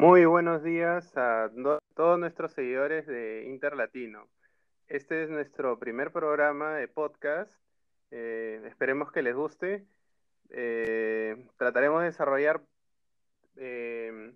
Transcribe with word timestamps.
Muy 0.00 0.24
buenos 0.24 0.62
días 0.62 1.14
a 1.18 1.50
todos 1.94 2.18
nuestros 2.18 2.52
seguidores 2.52 3.06
de 3.06 3.44
Interlatino. 3.44 4.26
Este 4.88 5.24
es 5.24 5.28
nuestro 5.28 5.78
primer 5.78 6.10
programa 6.10 6.74
de 6.74 6.88
podcast. 6.88 7.52
Eh, 8.10 8.62
esperemos 8.64 9.12
que 9.12 9.20
les 9.20 9.36
guste. 9.36 9.84
Eh, 10.48 11.46
trataremos 11.58 12.00
de 12.00 12.06
desarrollar 12.06 12.62
eh, 13.56 14.32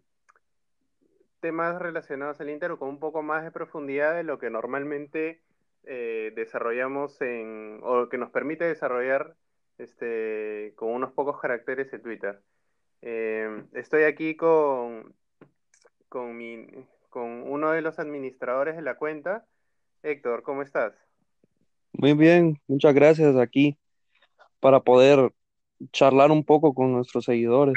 temas 1.40 1.80
relacionados 1.80 2.38
al 2.42 2.50
Inter 2.50 2.76
con 2.76 2.90
un 2.90 3.00
poco 3.00 3.22
más 3.22 3.42
de 3.42 3.50
profundidad 3.50 4.14
de 4.14 4.22
lo 4.22 4.38
que 4.38 4.50
normalmente 4.50 5.40
desarrollamos 5.82 7.18
en, 7.22 7.80
o 7.82 8.10
que 8.10 8.18
nos 8.18 8.28
permite 8.28 8.64
desarrollar 8.66 9.34
este, 9.78 10.74
con 10.76 10.90
unos 10.90 11.12
pocos 11.12 11.40
caracteres 11.40 11.90
en 11.94 12.02
Twitter. 12.02 12.42
estoy 13.00 14.02
aquí 14.02 14.36
con 14.36 15.14
con, 16.14 16.36
mi, 16.36 16.64
con 17.10 17.42
uno 17.50 17.72
de 17.72 17.82
los 17.82 17.98
administradores 17.98 18.76
de 18.76 18.82
la 18.82 18.94
cuenta. 18.94 19.44
Héctor, 20.04 20.44
¿cómo 20.44 20.62
estás? 20.62 20.94
Muy 21.92 22.12
bien, 22.14 22.60
muchas 22.68 22.94
gracias 22.94 23.34
aquí 23.34 23.76
para 24.60 24.78
poder 24.78 25.32
charlar 25.90 26.30
un 26.30 26.44
poco 26.44 26.72
con 26.72 26.92
nuestros 26.92 27.24
seguidores. 27.24 27.74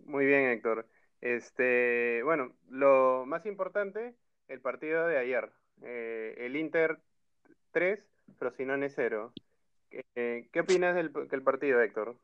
Muy 0.00 0.26
bien, 0.26 0.46
Héctor. 0.46 0.88
Este, 1.20 2.22
bueno, 2.24 2.56
lo 2.68 3.24
más 3.24 3.46
importante, 3.46 4.16
el 4.48 4.60
partido 4.60 5.06
de 5.06 5.16
ayer. 5.16 5.52
Eh, 5.82 6.34
el 6.38 6.56
Inter 6.56 6.98
3, 7.70 8.04
Frosinone 8.36 8.90
0. 8.90 9.32
Eh, 10.16 10.48
¿Qué 10.52 10.60
opinas 10.60 10.96
del, 10.96 11.12
del 11.12 11.42
partido, 11.44 11.80
Héctor? 11.80 12.16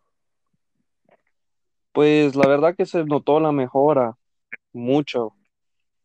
Pues 1.97 2.37
la 2.37 2.47
verdad 2.47 2.77
que 2.77 2.85
se 2.85 3.07
notó 3.07 3.41
la 3.41 3.53
mejora 3.53 4.19
mucho 4.75 5.33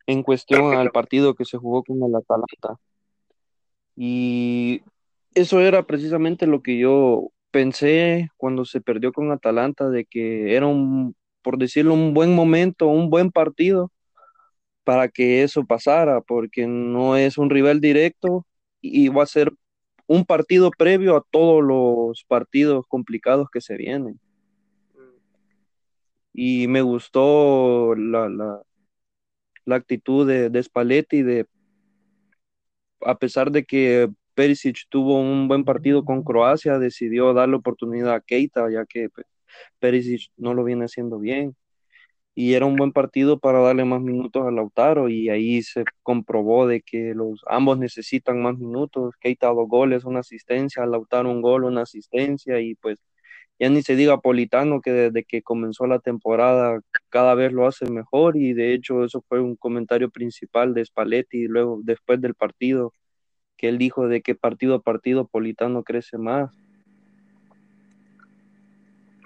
en 0.07 0.23
cuestión 0.23 0.73
al 0.73 0.89
partido 0.89 1.35
que 1.35 1.43
se 1.43 1.57
jugó 1.57 1.83
con 1.83 2.01
el 2.01 2.15
Atalanta. 2.15 2.79
Y 3.97 4.83
eso 5.35 5.59
era 5.59 5.83
precisamente 5.83 6.47
lo 6.47 6.61
que 6.61 6.77
yo 6.77 7.31
pensé 7.51 8.29
cuando 8.37 8.63
se 8.63 8.79
perdió 8.79 9.11
con 9.11 9.33
Atalanta, 9.33 9.89
de 9.89 10.05
que 10.05 10.55
era 10.55 10.65
un, 10.65 11.13
por 11.41 11.57
decirlo, 11.57 11.93
un 11.93 12.13
buen 12.13 12.33
momento, 12.33 12.87
un 12.87 13.09
buen 13.09 13.29
partido 13.29 13.91
para 14.85 15.09
que 15.09 15.43
eso 15.43 15.65
pasara, 15.65 16.21
porque 16.21 16.67
no 16.67 17.17
es 17.17 17.37
un 17.37 17.49
rival 17.49 17.81
directo 17.81 18.45
y 18.79 19.09
va 19.09 19.23
a 19.23 19.25
ser 19.25 19.51
un 20.07 20.23
partido 20.23 20.71
previo 20.71 21.17
a 21.17 21.25
todos 21.31 21.61
los 21.61 22.23
partidos 22.29 22.85
complicados 22.87 23.49
que 23.51 23.59
se 23.59 23.75
vienen 23.75 24.21
y 26.33 26.67
me 26.67 26.81
gustó 26.81 27.95
la, 27.95 28.29
la, 28.29 28.61
la 29.65 29.75
actitud 29.75 30.27
de, 30.27 30.49
de, 30.49 30.63
Spalletti 30.63 31.23
de 31.23 31.47
a 33.01 33.15
pesar 33.17 33.51
de 33.51 33.65
que 33.65 34.09
Perisic 34.33 34.87
tuvo 34.89 35.19
un 35.19 35.47
buen 35.47 35.65
partido 35.65 36.05
con 36.05 36.23
Croacia, 36.23 36.79
decidió 36.79 37.33
darle 37.33 37.55
oportunidad 37.57 38.13
a 38.15 38.21
Keita, 38.21 38.69
ya 38.71 38.85
que 38.85 39.09
Perisic 39.79 40.31
no 40.37 40.53
lo 40.53 40.63
viene 40.63 40.85
haciendo 40.85 41.19
bien. 41.19 41.55
Y 42.33 42.53
era 42.53 42.65
un 42.65 42.77
buen 42.77 42.93
partido 42.93 43.39
para 43.39 43.59
darle 43.59 43.85
más 43.85 44.01
minutos 44.01 44.47
a 44.47 44.51
Lautaro 44.51 45.09
y 45.09 45.29
ahí 45.29 45.61
se 45.63 45.83
comprobó 46.01 46.65
de 46.67 46.81
que 46.81 47.13
los 47.13 47.41
ambos 47.47 47.77
necesitan 47.77 48.41
más 48.41 48.57
minutos. 48.57 49.15
Keita 49.19 49.47
dos 49.49 49.67
goles, 49.67 50.05
una 50.05 50.21
asistencia, 50.21 50.85
Lautaro 50.85 51.29
un 51.29 51.41
gol, 51.41 51.65
una 51.65 51.81
asistencia 51.81 52.59
y 52.61 52.75
pues 52.75 52.99
ya 53.61 53.69
ni 53.69 53.83
se 53.83 53.95
diga 53.95 54.21
Politano, 54.21 54.81
que 54.81 54.91
desde 54.91 55.23
que 55.23 55.43
comenzó 55.43 55.85
la 55.85 55.99
temporada 55.99 56.81
cada 57.09 57.35
vez 57.35 57.53
lo 57.53 57.67
hace 57.67 57.87
mejor 57.91 58.35
y 58.35 58.53
de 58.53 58.73
hecho 58.73 59.05
eso 59.05 59.23
fue 59.29 59.39
un 59.39 59.55
comentario 59.55 60.09
principal 60.09 60.73
de 60.73 60.83
Spalletti 60.83 61.45
luego 61.45 61.79
después 61.83 62.19
del 62.19 62.33
partido, 62.33 62.91
que 63.57 63.69
él 63.69 63.77
dijo 63.77 64.07
de 64.07 64.23
que 64.23 64.33
partido 64.33 64.73
a 64.73 64.81
partido 64.81 65.27
Politano 65.27 65.83
crece 65.83 66.17
más. 66.17 66.51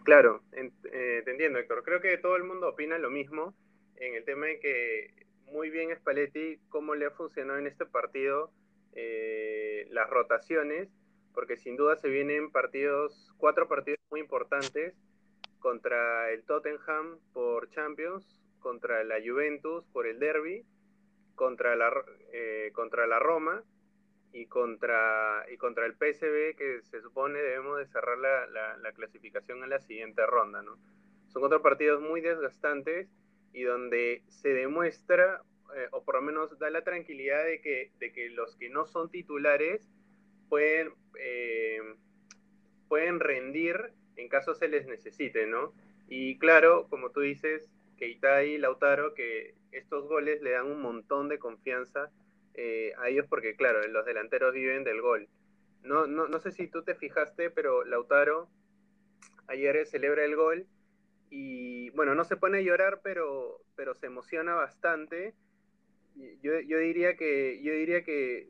Claro, 0.04 0.42
eh, 0.52 1.22
te 1.24 1.32
entiendo 1.32 1.58
Héctor, 1.58 1.84
creo 1.86 2.02
que 2.02 2.18
todo 2.18 2.36
el 2.36 2.44
mundo 2.44 2.68
opina 2.68 2.98
lo 2.98 3.10
mismo 3.10 3.54
en 3.96 4.16
el 4.16 4.26
tema 4.26 4.48
de 4.48 4.60
que 4.60 5.14
muy 5.54 5.70
bien 5.70 5.96
Spalletti, 5.96 6.60
cómo 6.68 6.94
le 6.96 7.06
ha 7.06 7.12
funcionado 7.12 7.58
en 7.58 7.68
este 7.68 7.86
partido 7.86 8.52
eh, 8.96 9.88
las 9.92 10.10
rotaciones 10.10 10.90
porque 11.36 11.58
sin 11.58 11.76
duda 11.76 11.98
se 11.98 12.10
vienen 12.10 12.50
partidos, 12.50 13.32
cuatro 13.38 13.68
partidos 13.68 14.00
muy 14.10 14.22
importantes 14.22 14.96
contra 15.60 16.32
el 16.32 16.44
Tottenham 16.46 17.20
por 17.34 17.70
Champions, 17.70 18.40
contra 18.60 19.04
la 19.04 19.18
Juventus 19.24 19.86
por 19.94 20.08
el 20.08 20.18
Derby, 20.18 20.66
contra 21.36 21.76
la, 21.76 21.92
eh, 22.32 22.72
contra 22.74 23.06
la 23.06 23.20
Roma 23.20 23.64
y 24.32 24.48
contra, 24.48 25.46
y 25.52 25.58
contra 25.58 25.86
el 25.86 25.94
PSV, 25.94 26.56
que 26.58 26.82
se 26.84 27.02
supone 27.02 27.40
debemos 27.40 27.78
de 27.78 27.88
cerrar 27.88 28.18
la, 28.18 28.48
la, 28.78 28.92
clasificación 28.94 29.64
en 29.64 29.70
la 29.70 29.80
siguiente 29.80 30.26
ronda. 30.26 30.62
¿no? 30.62 30.78
Son 31.28 31.42
cuatro 31.42 31.62
partidos 31.62 32.02
muy 32.02 32.22
desgastantes 32.22 33.10
y 33.54 33.64
donde 33.64 34.24
se 34.28 34.50
demuestra, 34.50 35.42
eh, 35.76 35.88
o 35.92 36.04
por 36.04 36.16
lo 36.16 36.22
menos 36.22 36.58
da 36.60 36.70
la 36.70 36.84
tranquilidad 36.84 37.44
de 37.44 37.62
que, 37.62 37.92
de 38.00 38.12
que 38.12 38.30
los 38.30 38.56
que 38.56 38.70
no 38.70 38.86
son 38.86 39.10
titulares 39.10 39.90
pueden, 40.50 40.94
eh, 41.20 41.80
pueden 42.88 43.20
rendir 43.20 43.94
en 44.16 44.30
caso 44.30 44.56
se 44.56 44.68
les 44.68 44.86
necesite, 44.88 45.48
¿no? 45.48 45.74
Y 46.08 46.38
claro, 46.38 46.88
como 46.90 47.12
tú 47.12 47.22
dices, 47.22 47.70
Keita 47.98 48.44
y 48.44 48.58
Lautaro, 48.58 49.14
que 49.14 49.56
estos 49.72 50.08
goles 50.08 50.42
le 50.42 50.52
dan 50.52 50.68
un 50.68 50.82
montón 50.82 51.28
de 51.30 51.40
confianza 51.40 52.12
eh, 52.54 52.94
a 52.98 53.10
ellos 53.10 53.26
porque, 53.30 53.56
claro, 53.56 53.86
los 53.88 54.06
delanteros 54.06 54.54
viven 54.54 54.84
del 54.84 55.02
gol. 55.02 55.28
No, 55.84 56.08
no, 56.08 56.28
no 56.28 56.40
sé 56.40 56.52
si 56.52 56.68
tú 56.68 56.84
te 56.84 56.96
fijaste, 56.96 57.50
pero 57.50 57.84
Lautaro 57.84 58.50
ayer 59.48 59.86
celebra 59.86 60.26
el 60.26 60.36
gol 60.36 60.66
y, 61.30 61.90
bueno, 61.92 62.16
no 62.16 62.24
se 62.24 62.38
pone 62.38 62.60
a 62.60 62.62
llorar, 62.62 63.02
pero, 63.04 63.62
pero 63.76 63.94
se 63.94 64.08
emociona 64.08 64.56
bastante. 64.56 65.34
Yo, 66.42 66.60
yo, 66.62 66.80
diría 66.80 67.18
que, 67.18 67.62
yo 67.62 67.74
diría 67.74 68.04
que 68.04 68.50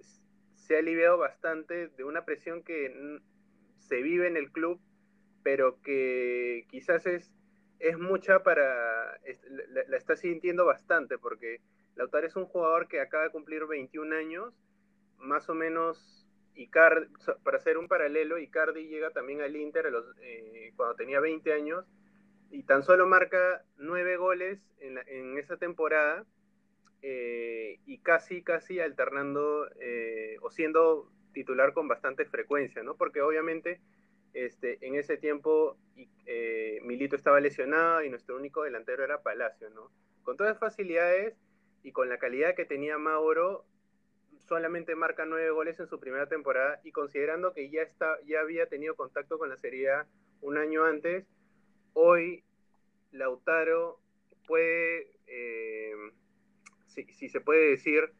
se 0.55 0.75
ha 0.75 0.79
aliviado 0.79 1.17
bastante 1.17 1.89
de 1.89 2.03
una 2.03 2.25
presión 2.25 2.63
que 2.63 3.19
se 3.79 4.01
vive 4.01 4.27
en 4.27 4.37
el 4.37 4.51
club, 4.51 4.79
pero 5.43 5.79
que 5.81 6.65
quizás 6.69 7.05
es, 7.05 7.31
es 7.79 7.99
mucha 7.99 8.41
para, 8.43 9.19
la, 9.69 9.97
está 9.97 10.15
sintiendo 10.15 10.65
bastante, 10.65 11.17
porque 11.17 11.61
Lautaro 11.95 12.25
es 12.25 12.35
un 12.35 12.45
jugador 12.45 12.87
que 12.87 12.99
acaba 12.99 13.25
de 13.25 13.29
cumplir 13.29 13.65
21 13.65 14.15
años, 14.15 14.53
más 15.17 15.49
o 15.49 15.53
menos, 15.53 16.27
Icardi, 16.55 17.07
para 17.43 17.57
hacer 17.57 17.77
un 17.77 17.87
paralelo, 17.87 18.39
Icardi 18.39 18.87
llega 18.87 19.11
también 19.11 19.41
al 19.41 19.55
Inter 19.55 19.91
eh, 20.21 20.73
cuando 20.75 20.95
tenía 20.95 21.19
20 21.19 21.53
años, 21.53 21.85
y 22.49 22.63
tan 22.63 22.83
solo 22.83 23.05
marca 23.05 23.63
9 23.77 24.17
goles 24.17 24.59
en, 24.79 24.97
en 25.07 25.37
esa 25.37 25.57
temporada, 25.57 26.25
eh, 27.01 27.79
y 27.85 27.99
casi, 27.99 28.41
casi 28.41 28.79
alternando 28.79 29.69
eh, 29.79 30.37
o 30.41 30.49
siendo 30.49 31.11
titular 31.33 31.73
con 31.73 31.87
bastante 31.87 32.25
frecuencia, 32.25 32.81
¿no? 32.83 32.95
Porque 32.95 33.21
obviamente 33.21 33.81
este, 34.33 34.77
en 34.85 34.95
ese 34.95 35.17
tiempo 35.17 35.77
eh, 36.25 36.79
Milito 36.83 37.15
estaba 37.15 37.39
lesionado 37.39 38.03
y 38.03 38.09
nuestro 38.09 38.35
único 38.35 38.63
delantero 38.63 39.03
era 39.03 39.21
Palacio, 39.21 39.69
¿no? 39.69 39.91
Con 40.23 40.37
todas 40.37 40.53
las 40.53 40.59
facilidades 40.59 41.35
y 41.83 41.91
con 41.91 42.09
la 42.09 42.17
calidad 42.17 42.55
que 42.55 42.65
tenía 42.65 42.97
Mauro, 42.97 43.65
solamente 44.47 44.95
marca 44.95 45.25
nueve 45.25 45.49
goles 45.51 45.79
en 45.79 45.87
su 45.87 45.99
primera 45.99 46.27
temporada 46.27 46.79
y 46.83 46.91
considerando 46.91 47.53
que 47.53 47.69
ya, 47.69 47.81
está, 47.81 48.17
ya 48.25 48.41
había 48.41 48.67
tenido 48.67 48.95
contacto 48.95 49.37
con 49.37 49.49
la 49.49 49.57
Serie 49.57 49.89
un 50.41 50.57
año 50.57 50.83
antes, 50.83 51.25
hoy 51.93 52.43
Lautaro 53.11 53.99
puede 54.47 55.11
si, 56.95 57.29
se 57.29 57.41
puede 57.41 57.69
decir, 57.69 58.11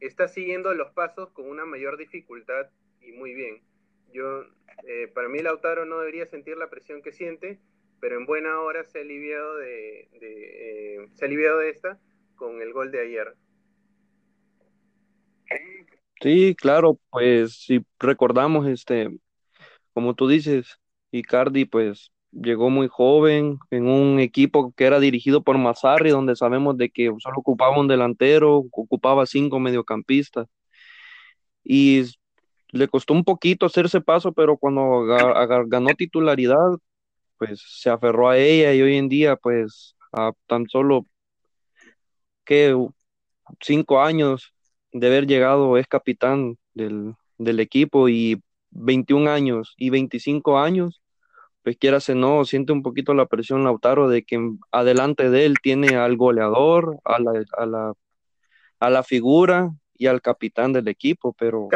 está 0.00 0.28
siguiendo 0.28 0.72
los 0.74 0.92
pasos 0.92 1.30
con 1.30 1.48
una 1.48 1.64
mayor 1.64 1.96
dificultad 1.96 2.70
y 3.00 3.12
muy 3.12 3.34
bien. 3.34 3.62
Yo, 4.12 4.44
eh, 4.86 5.08
para 5.08 5.28
mí 5.28 5.40
Lautaro 5.40 5.84
no 5.84 5.98
debería 5.98 6.26
sentir 6.26 6.56
la 6.56 6.70
presión 6.70 7.02
que 7.02 7.12
siente, 7.12 7.58
pero 8.00 8.16
en 8.16 8.26
buena 8.26 8.60
hora 8.60 8.84
se 8.84 8.98
ha 8.98 9.02
aliviado 9.02 9.56
de, 9.56 10.08
eh, 10.12 11.08
se 11.14 11.24
ha 11.24 11.28
aliviado 11.28 11.58
de 11.58 11.70
esta 11.70 11.98
con 12.36 12.62
el 12.62 12.72
gol 12.72 12.90
de 12.90 13.00
ayer. 13.00 13.34
Sí, 16.20 16.54
claro, 16.56 16.98
pues 17.10 17.64
si 17.64 17.84
recordamos, 17.98 18.66
este, 18.66 19.08
como 19.94 20.14
tú 20.14 20.28
dices, 20.28 20.78
Icardi, 21.10 21.64
pues 21.64 22.12
llegó 22.42 22.70
muy 22.70 22.88
joven 22.88 23.58
en 23.70 23.88
un 23.88 24.20
equipo 24.20 24.72
que 24.76 24.84
era 24.84 25.00
dirigido 25.00 25.42
por 25.42 25.58
Mazzarri, 25.58 26.10
donde 26.10 26.36
sabemos 26.36 26.76
de 26.76 26.90
que 26.90 27.12
solo 27.18 27.38
ocupaba 27.38 27.78
un 27.78 27.88
delantero, 27.88 28.56
ocupaba 28.56 29.26
cinco 29.26 29.58
mediocampistas. 29.60 30.46
Y 31.64 32.04
le 32.70 32.88
costó 32.88 33.14
un 33.14 33.24
poquito 33.24 33.66
hacerse 33.66 34.00
paso, 34.00 34.32
pero 34.32 34.56
cuando 34.56 35.04
ganó 35.66 35.90
titularidad, 35.96 36.78
pues 37.38 37.62
se 37.66 37.90
aferró 37.90 38.28
a 38.28 38.38
ella 38.38 38.74
y 38.74 38.82
hoy 38.82 38.96
en 38.96 39.08
día, 39.08 39.36
pues 39.36 39.96
a 40.12 40.32
tan 40.46 40.68
solo 40.68 41.06
que 42.44 42.74
cinco 43.60 44.00
años 44.00 44.52
de 44.92 45.06
haber 45.06 45.26
llegado, 45.26 45.76
es 45.78 45.86
capitán 45.86 46.56
del, 46.74 47.14
del 47.38 47.60
equipo 47.60 48.08
y 48.08 48.42
21 48.70 49.30
años 49.30 49.74
y 49.76 49.90
25 49.90 50.58
años, 50.58 51.00
pues 51.68 51.76
quieras 51.76 52.08
o 52.08 52.14
no, 52.14 52.46
siente 52.46 52.72
un 52.72 52.82
poquito 52.82 53.12
la 53.12 53.26
presión 53.26 53.62
Lautaro 53.62 54.08
de 54.08 54.22
que 54.22 54.40
adelante 54.72 55.28
de 55.28 55.44
él 55.44 55.56
tiene 55.62 55.96
al 55.96 56.16
goleador, 56.16 56.98
a 57.04 57.20
la, 57.20 57.44
a 57.58 57.66
la, 57.66 57.92
a 58.80 58.88
la 58.88 59.02
figura 59.02 59.68
y 59.92 60.06
al 60.06 60.22
capitán 60.22 60.72
del 60.72 60.88
equipo, 60.88 61.34
pero 61.34 61.68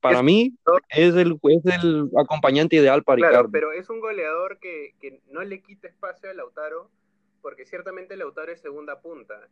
para 0.00 0.22
mí 0.22 0.56
es 0.88 1.14
el, 1.16 1.38
es 1.42 1.82
el 1.84 2.08
acompañante 2.16 2.76
ideal 2.76 3.04
para 3.04 3.18
claro, 3.28 3.50
Pero 3.52 3.72
es 3.72 3.90
un 3.90 4.00
goleador 4.00 4.58
que, 4.58 4.94
que 5.02 5.20
no 5.28 5.42
le 5.42 5.60
quita 5.60 5.86
espacio 5.86 6.30
a 6.30 6.32
Lautaro, 6.32 6.90
porque 7.42 7.66
ciertamente 7.66 8.16
Lautaro 8.16 8.52
es 8.52 8.62
segunda 8.62 9.02
punta. 9.02 9.48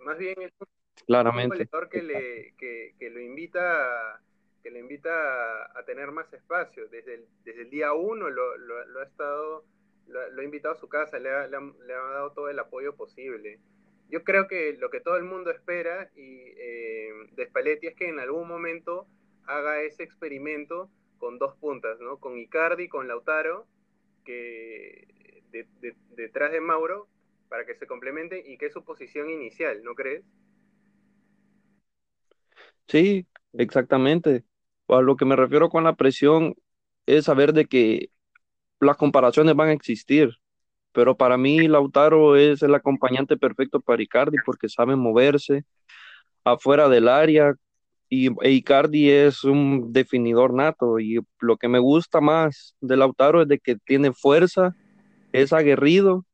Más 0.00 0.18
bien 0.18 0.34
es 0.42 0.52
un, 0.60 0.66
Claramente. 1.06 1.64
goleador 1.64 1.88
que, 1.88 2.02
le, 2.02 2.54
que, 2.58 2.94
que 2.98 3.08
lo 3.08 3.22
invita 3.22 4.20
que 4.62 4.70
le 4.70 4.80
invita 4.80 5.10
a, 5.78 5.84
tener 5.84 6.10
más 6.10 6.32
espacio. 6.32 6.88
Desde 6.88 7.14
el, 7.14 7.26
desde 7.44 7.62
el 7.62 7.70
día 7.70 7.92
uno 7.92 8.28
lo, 8.28 8.56
lo, 8.56 9.00
ha 9.00 9.04
estado, 9.04 9.64
lo, 10.06 10.20
ha 10.20 10.44
invitado 10.44 10.74
a 10.74 10.78
su 10.78 10.88
casa, 10.88 11.18
le 11.18 11.30
ha, 11.30 11.46
le, 11.46 11.56
ha, 11.56 11.98
dado 11.98 12.32
todo 12.32 12.48
el 12.48 12.58
apoyo 12.58 12.94
posible. 12.96 13.60
Yo 14.08 14.24
creo 14.24 14.48
que 14.48 14.74
lo 14.78 14.90
que 14.90 15.00
todo 15.00 15.16
el 15.16 15.24
mundo 15.24 15.50
espera 15.50 16.10
y 16.16 16.52
eh, 16.56 17.12
de 17.32 17.46
Spalletti 17.46 17.88
es 17.88 17.94
que 17.94 18.08
en 18.08 18.18
algún 18.18 18.48
momento 18.48 19.06
haga 19.44 19.82
ese 19.82 20.02
experimento 20.02 20.90
con 21.18 21.38
dos 21.38 21.56
puntas, 21.56 22.00
¿no? 22.00 22.18
Con 22.18 22.38
Icardi 22.38 22.84
y 22.84 22.88
con 22.88 23.08
Lautaro, 23.08 23.66
que 24.24 25.08
detrás 26.10 26.52
de 26.52 26.60
Mauro, 26.60 27.08
para 27.48 27.64
que 27.64 27.74
se 27.74 27.86
complementen 27.86 28.42
y 28.44 28.58
que 28.58 28.66
es 28.66 28.72
su 28.72 28.84
posición 28.84 29.30
inicial, 29.30 29.82
¿no 29.82 29.94
crees? 29.94 30.24
Sí, 32.86 33.26
exactamente. 33.52 34.44
A 34.88 35.00
lo 35.00 35.16
que 35.16 35.24
me 35.24 35.36
refiero 35.36 35.68
con 35.68 35.84
la 35.84 35.94
presión 35.94 36.54
es 37.06 37.26
saber 37.26 37.52
de 37.52 37.66
que 37.66 38.10
las 38.80 38.96
comparaciones 38.96 39.54
van 39.54 39.68
a 39.68 39.72
existir, 39.72 40.30
pero 40.92 41.16
para 41.16 41.36
mí 41.36 41.68
Lautaro 41.68 42.36
es 42.36 42.62
el 42.62 42.74
acompañante 42.74 43.36
perfecto 43.36 43.80
para 43.80 44.02
Icardi 44.02 44.38
porque 44.44 44.68
sabe 44.68 44.96
moverse 44.96 45.64
afuera 46.44 46.88
del 46.88 47.08
área, 47.08 47.54
y 48.08 48.28
e 48.42 48.52
Icardi 48.52 49.10
es 49.10 49.44
un 49.44 49.92
definidor 49.92 50.54
nato 50.54 50.98
y 50.98 51.18
lo 51.40 51.56
que 51.56 51.68
me 51.68 51.78
gusta 51.78 52.20
más 52.20 52.74
de 52.80 52.96
Lautaro 52.96 53.42
es 53.42 53.48
de 53.48 53.58
que 53.58 53.76
tiene 53.76 54.12
fuerza, 54.12 54.74
es 55.32 55.52
aguerrido 55.52 56.24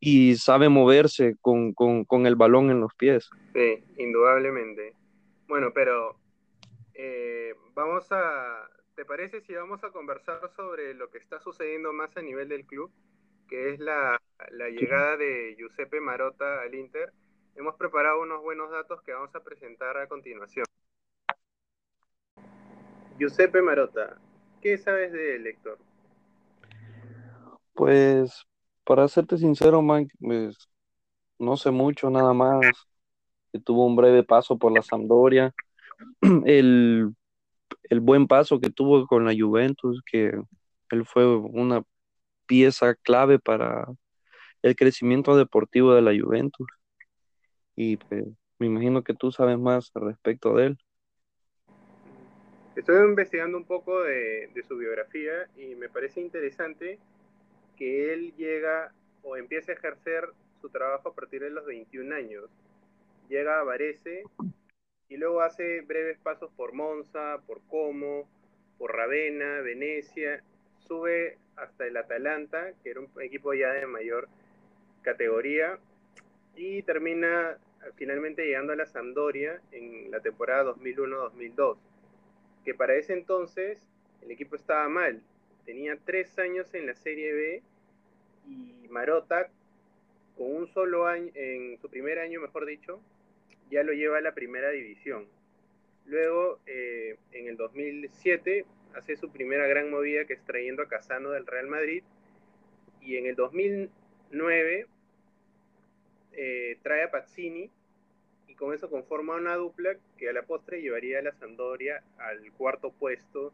y 0.00 0.36
sabe 0.36 0.68
moverse 0.68 1.36
con, 1.40 1.74
con, 1.74 2.04
con 2.04 2.26
el 2.26 2.36
balón 2.36 2.70
en 2.70 2.80
los 2.80 2.94
pies. 2.94 3.28
Sí, 3.52 3.84
indudablemente. 3.98 4.94
Bueno, 5.46 5.72
pero 5.74 6.16
eh, 6.94 7.54
vamos 7.74 8.10
a, 8.10 8.68
¿te 8.94 9.04
parece 9.04 9.40
si 9.40 9.54
vamos 9.54 9.82
a 9.84 9.90
conversar 9.90 10.50
sobre 10.56 10.94
lo 10.94 11.10
que 11.10 11.18
está 11.18 11.40
sucediendo 11.40 11.92
más 11.92 12.16
a 12.16 12.22
nivel 12.22 12.48
del 12.48 12.64
club, 12.66 12.90
que 13.48 13.70
es 13.70 13.80
la, 13.80 14.20
la 14.50 14.68
llegada 14.68 15.16
de 15.16 15.54
Giuseppe 15.58 16.00
Marotta 16.00 16.62
al 16.62 16.74
Inter? 16.74 17.12
Hemos 17.56 17.76
preparado 17.76 18.20
unos 18.20 18.42
buenos 18.42 18.70
datos 18.70 19.00
que 19.02 19.12
vamos 19.12 19.34
a 19.34 19.44
presentar 19.44 19.96
a 19.96 20.08
continuación. 20.08 20.64
Giuseppe 23.16 23.62
Marota, 23.62 24.18
¿qué 24.60 24.76
sabes 24.76 25.12
de 25.12 25.36
él, 25.36 25.46
Héctor? 25.46 25.78
Pues, 27.74 28.44
para 28.82 29.06
serte 29.06 29.38
sincero, 29.38 29.82
Mike, 29.82 30.12
pues, 30.20 30.68
no 31.38 31.56
sé 31.56 31.70
mucho, 31.70 32.10
nada 32.10 32.32
más. 32.32 32.60
Que 33.52 33.60
tuvo 33.60 33.86
un 33.86 33.94
breve 33.94 34.24
paso 34.24 34.58
por 34.58 34.72
la 34.72 34.82
Sampdoria. 34.82 35.54
El, 36.46 37.14
el 37.90 38.00
buen 38.00 38.26
paso 38.26 38.60
que 38.60 38.70
tuvo 38.70 39.06
con 39.06 39.24
la 39.24 39.34
Juventus, 39.38 40.02
que 40.04 40.40
él 40.90 41.06
fue 41.06 41.36
una 41.36 41.82
pieza 42.46 42.94
clave 42.94 43.38
para 43.38 43.86
el 44.62 44.76
crecimiento 44.76 45.36
deportivo 45.36 45.94
de 45.94 46.02
la 46.02 46.12
Juventus. 46.18 46.66
Y 47.76 47.96
pues, 47.96 48.24
me 48.58 48.66
imagino 48.66 49.02
que 49.02 49.14
tú 49.14 49.30
sabes 49.30 49.58
más 49.58 49.90
respecto 49.94 50.54
de 50.54 50.66
él. 50.66 50.78
Estoy 52.76 52.96
investigando 53.08 53.56
un 53.56 53.64
poco 53.64 54.02
de, 54.02 54.50
su 54.66 54.76
biografía 54.76 55.48
y 55.56 55.74
me 55.76 55.88
parece 55.88 56.20
interesante 56.20 56.98
que 57.76 58.12
él 58.12 58.34
llega 58.36 58.92
o 59.22 59.36
empieza 59.36 59.72
a 59.72 59.74
ejercer 59.76 60.28
su 60.60 60.68
trabajo 60.70 61.10
a 61.10 61.14
partir 61.14 61.42
de 61.42 61.50
los 61.50 61.64
21 61.66 62.14
años. 62.14 62.44
Llega 63.28 63.60
a 63.60 63.64
Varese 63.64 64.24
y 65.08 65.16
luego 65.16 65.42
hace 65.42 65.82
breves 65.82 66.18
pasos 66.18 66.50
por 66.56 66.72
Monza, 66.72 67.40
por 67.46 67.60
Como, 67.68 68.28
por 68.78 68.94
Ravenna, 68.94 69.60
Venecia, 69.60 70.42
sube 70.78 71.38
hasta 71.56 71.86
el 71.86 71.96
Atalanta, 71.96 72.72
que 72.82 72.90
era 72.90 73.00
un 73.00 73.08
equipo 73.22 73.54
ya 73.54 73.72
de 73.72 73.86
mayor 73.86 74.28
categoría, 75.02 75.78
y 76.56 76.82
termina 76.82 77.58
finalmente 77.96 78.44
llegando 78.44 78.72
a 78.72 78.76
la 78.76 78.86
Sampdoria 78.86 79.60
en 79.72 80.10
la 80.10 80.20
temporada 80.20 80.74
2001-2002 80.74 81.76
que 82.64 82.74
para 82.74 82.94
ese 82.94 83.12
entonces 83.12 83.78
el 84.22 84.30
equipo 84.30 84.56
estaba 84.56 84.88
mal. 84.88 85.20
Tenía 85.66 85.96
tres 86.04 86.38
años 86.38 86.72
en 86.74 86.86
la 86.86 86.94
Serie 86.94 87.32
B 87.32 87.62
y 88.48 88.88
Marota, 88.88 89.48
con 90.36 90.54
un 90.54 90.66
solo 90.66 91.06
año, 91.06 91.30
en 91.34 91.78
su 91.78 91.88
primer 91.88 92.18
año, 92.18 92.40
mejor 92.40 92.66
dicho, 92.66 93.00
ya 93.70 93.82
lo 93.82 93.92
lleva 93.92 94.18
a 94.18 94.22
la 94.22 94.34
primera 94.34 94.70
división. 94.70 95.26
Luego, 96.06 96.60
eh, 96.66 97.16
en 97.32 97.48
el 97.48 97.56
2007, 97.56 98.66
hace 98.94 99.16
su 99.16 99.30
primera 99.30 99.66
gran 99.66 99.90
movida 99.90 100.24
que 100.24 100.34
es 100.34 100.44
trayendo 100.44 100.82
a 100.82 100.88
Casano 100.88 101.30
del 101.30 101.46
Real 101.46 101.66
Madrid. 101.66 102.02
Y 103.00 103.16
en 103.16 103.26
el 103.26 103.34
2009 103.34 104.86
eh, 106.32 106.78
trae 106.82 107.04
a 107.04 107.10
Pazzini 107.10 107.70
y 108.48 108.54
con 108.54 108.74
eso 108.74 108.90
conforma 108.90 109.36
una 109.36 109.56
dupla 109.56 109.96
que 110.16 110.28
a 110.28 110.32
la 110.32 110.42
postre 110.42 110.80
llevaría 110.80 111.18
a 111.18 111.22
la 111.22 111.32
Sampdoria 111.32 112.02
al 112.18 112.52
cuarto 112.52 112.90
puesto 112.92 113.52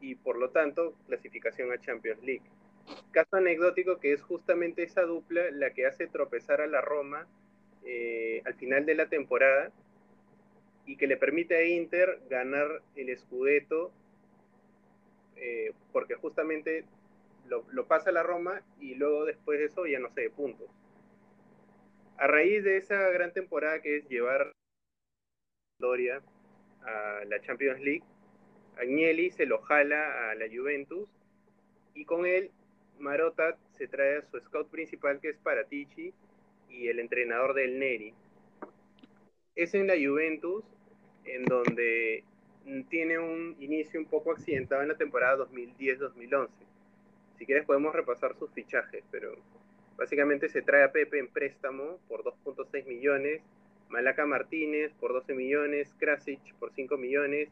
y 0.00 0.14
por 0.14 0.36
lo 0.38 0.50
tanto 0.50 0.94
clasificación 1.06 1.72
a 1.72 1.80
Champions 1.80 2.22
League. 2.22 2.42
Caso 3.12 3.36
anecdótico 3.36 3.98
que 3.98 4.12
es 4.12 4.22
justamente 4.22 4.82
esa 4.82 5.02
dupla 5.02 5.50
la 5.50 5.70
que 5.70 5.86
hace 5.86 6.06
tropezar 6.06 6.60
a 6.60 6.66
la 6.66 6.80
Roma 6.80 7.26
eh, 7.84 8.42
al 8.44 8.54
final 8.54 8.86
de 8.86 8.94
la 8.94 9.08
temporada 9.08 9.72
y 10.86 10.96
que 10.96 11.06
le 11.06 11.16
permite 11.16 11.56
a 11.56 11.64
Inter 11.64 12.20
ganar 12.28 12.82
el 12.96 13.16
Scudetto 13.16 13.92
eh, 15.36 15.72
porque 15.92 16.14
justamente 16.14 16.84
lo, 17.46 17.86
pasa 17.86 18.10
a 18.10 18.12
la 18.12 18.22
Roma 18.22 18.62
y 18.80 18.94
luego 18.94 19.24
después 19.24 19.58
de 19.58 19.66
eso 19.66 19.86
ya 19.86 19.98
no 19.98 20.10
sé, 20.10 20.30
puntos. 20.30 20.68
A 22.16 22.26
raíz 22.26 22.64
de 22.64 22.76
esa 22.76 23.08
gran 23.10 23.32
temporada 23.32 23.80
que 23.80 23.98
es 23.98 24.08
llevar 24.08 24.52
Doria 25.78 26.20
a 26.82 27.20
la 27.26 27.40
Champions 27.40 27.80
League, 27.80 28.04
Agnelli 28.76 29.30
se 29.30 29.46
lo 29.46 29.60
jala 29.60 30.30
a 30.30 30.34
la 30.34 30.46
Juventus 30.46 31.08
y 31.94 32.04
con 32.04 32.26
él 32.26 32.50
Marotta 32.98 33.56
se 33.70 33.86
trae 33.86 34.18
a 34.18 34.22
su 34.22 34.40
scout 34.40 34.68
principal 34.68 35.20
que 35.20 35.30
es 35.30 35.38
Paratici 35.38 36.12
y 36.70 36.88
el 36.88 36.98
entrenador 37.00 37.54
del 37.54 37.78
Neri. 37.78 38.14
Es 39.54 39.74
en 39.74 39.86
la 39.86 39.94
Juventus 39.94 40.64
en 41.24 41.44
donde 41.44 42.24
tiene 42.88 43.18
un 43.18 43.56
inicio 43.60 43.98
un 44.00 44.06
poco 44.06 44.32
accidentado 44.32 44.82
en 44.82 44.88
la 44.88 44.96
temporada 44.96 45.46
2010-2011. 45.46 46.48
Si 47.38 47.46
quieres 47.46 47.64
podemos 47.64 47.94
repasar 47.94 48.34
sus 48.36 48.50
fichajes, 48.52 49.04
pero 49.10 49.36
Básicamente 49.98 50.48
se 50.48 50.62
trae 50.62 50.84
a 50.84 50.92
Pepe 50.92 51.18
en 51.18 51.26
préstamo 51.26 51.98
por 52.06 52.22
2.6 52.22 52.86
millones, 52.86 53.42
Malaca 53.88 54.26
Martínez 54.26 54.92
por 55.00 55.12
12 55.12 55.34
millones, 55.34 55.92
Krasic 55.98 56.54
por 56.60 56.72
5 56.72 56.96
millones, 56.96 57.48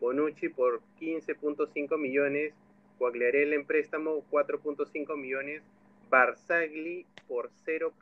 Bonucci 0.00 0.48
por 0.48 0.80
15.5 0.98 1.98
millones, 1.98 2.54
Guagliarella 2.98 3.56
en 3.56 3.66
préstamo 3.66 4.24
4.5 4.30 5.18
millones, 5.18 5.62
Barzagli 6.08 7.04
por 7.28 7.50
0 7.66 7.92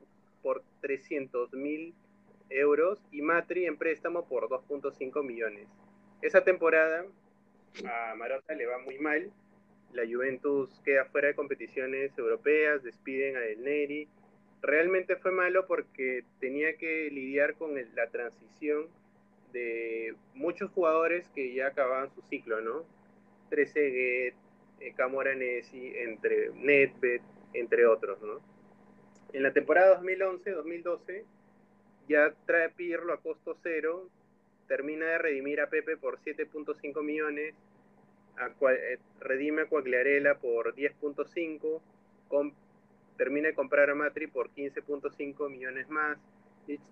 por 0.42 0.62
300 0.80 1.52
mil 1.54 1.94
euros 2.50 3.02
y 3.12 3.22
Matri 3.22 3.66
en 3.66 3.76
préstamo 3.76 4.26
por 4.26 4.48
2.5 4.48 5.24
millones. 5.24 5.68
Esa 6.22 6.44
temporada 6.44 7.06
a 7.84 8.14
Marota 8.16 8.54
le 8.54 8.66
va 8.66 8.78
muy 8.78 8.98
mal, 8.98 9.32
la 9.92 10.02
Juventus 10.06 10.80
queda 10.84 11.04
fuera 11.06 11.28
de 11.28 11.34
competiciones 11.34 12.16
europeas, 12.16 12.82
despiden 12.82 13.36
a 13.36 13.40
Del 13.40 13.62
Neri. 13.62 14.08
Realmente 14.62 15.16
fue 15.16 15.32
malo 15.32 15.66
porque 15.66 16.24
tenía 16.38 16.76
que 16.76 17.10
lidiar 17.10 17.54
con 17.54 17.74
la 17.94 18.06
transición 18.10 18.86
de 19.52 20.14
muchos 20.34 20.70
jugadores 20.70 21.28
que 21.34 21.54
ya 21.54 21.68
acababan 21.68 22.10
su 22.14 22.22
ciclo, 22.22 22.60
¿no? 22.60 22.84
Trezeguet, 23.48 24.34
eh, 24.80 24.92
Camoranesi, 24.96 25.92
entre 25.96 26.50
Nedved, 26.54 27.20
entre 27.54 27.86
otros, 27.86 28.20
¿no? 28.22 28.40
En 29.32 29.42
la 29.42 29.52
temporada 29.52 30.00
2011-2012 30.00 31.24
ya 32.08 32.34
trae 32.46 32.70
Pirlo 32.70 33.12
a 33.12 33.20
costo 33.20 33.56
cero, 33.62 34.08
termina 34.66 35.06
de 35.06 35.18
redimir 35.18 35.60
a 35.60 35.68
Pepe 35.68 35.96
por 35.96 36.18
7.5 36.18 37.02
millones, 37.02 37.54
eh, 38.70 38.98
redime 39.20 39.62
a 39.62 39.66
Coagliarela 39.66 40.38
por 40.38 40.74
10.5, 40.74 41.80
termina 43.16 43.48
de 43.48 43.54
comprar 43.54 43.90
a 43.90 43.94
Matri 43.94 44.26
por 44.26 44.50
15.5 44.50 45.48
millones 45.48 45.88
más, 45.88 46.18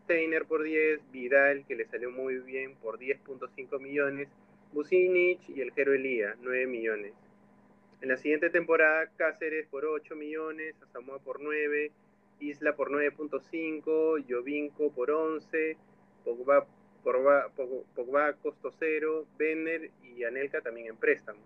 Steiner 0.05 0.45
por 0.45 0.63
10, 0.63 1.11
Vidal, 1.11 1.65
que 1.67 1.77
le 1.77 1.87
salió 1.87 2.11
muy 2.11 2.39
bien, 2.39 2.77
por 2.77 2.99
10.5 2.99 3.81
millones, 3.81 4.29
Bucinich 4.73 5.49
y 5.49 5.61
el 5.61 5.73
Jero 5.73 5.95
Elía, 5.95 6.37
9 6.41 6.67
millones. 6.67 7.13
En 8.01 8.09
la 8.09 8.17
siguiente 8.17 8.51
temporada, 8.51 9.09
Cáceres 9.17 9.67
por 9.67 9.85
8 9.85 10.15
millones, 10.15 10.77
Asamoah 10.83 11.19
por 11.19 11.41
9, 11.41 11.91
Isla 12.41 12.77
por 12.77 12.91
9.5, 12.91 14.25
Jovinko 14.29 14.91
por 14.93 15.11
11, 15.11 15.77
Pogba, 16.25 16.67
Pogba, 17.03 18.33
costo 18.35 18.71
cero, 18.79 19.27
Benner 19.39 19.91
y 20.03 20.25
Anelka 20.25 20.61
también 20.61 20.89
en 20.89 20.97
préstamo. 20.97 21.41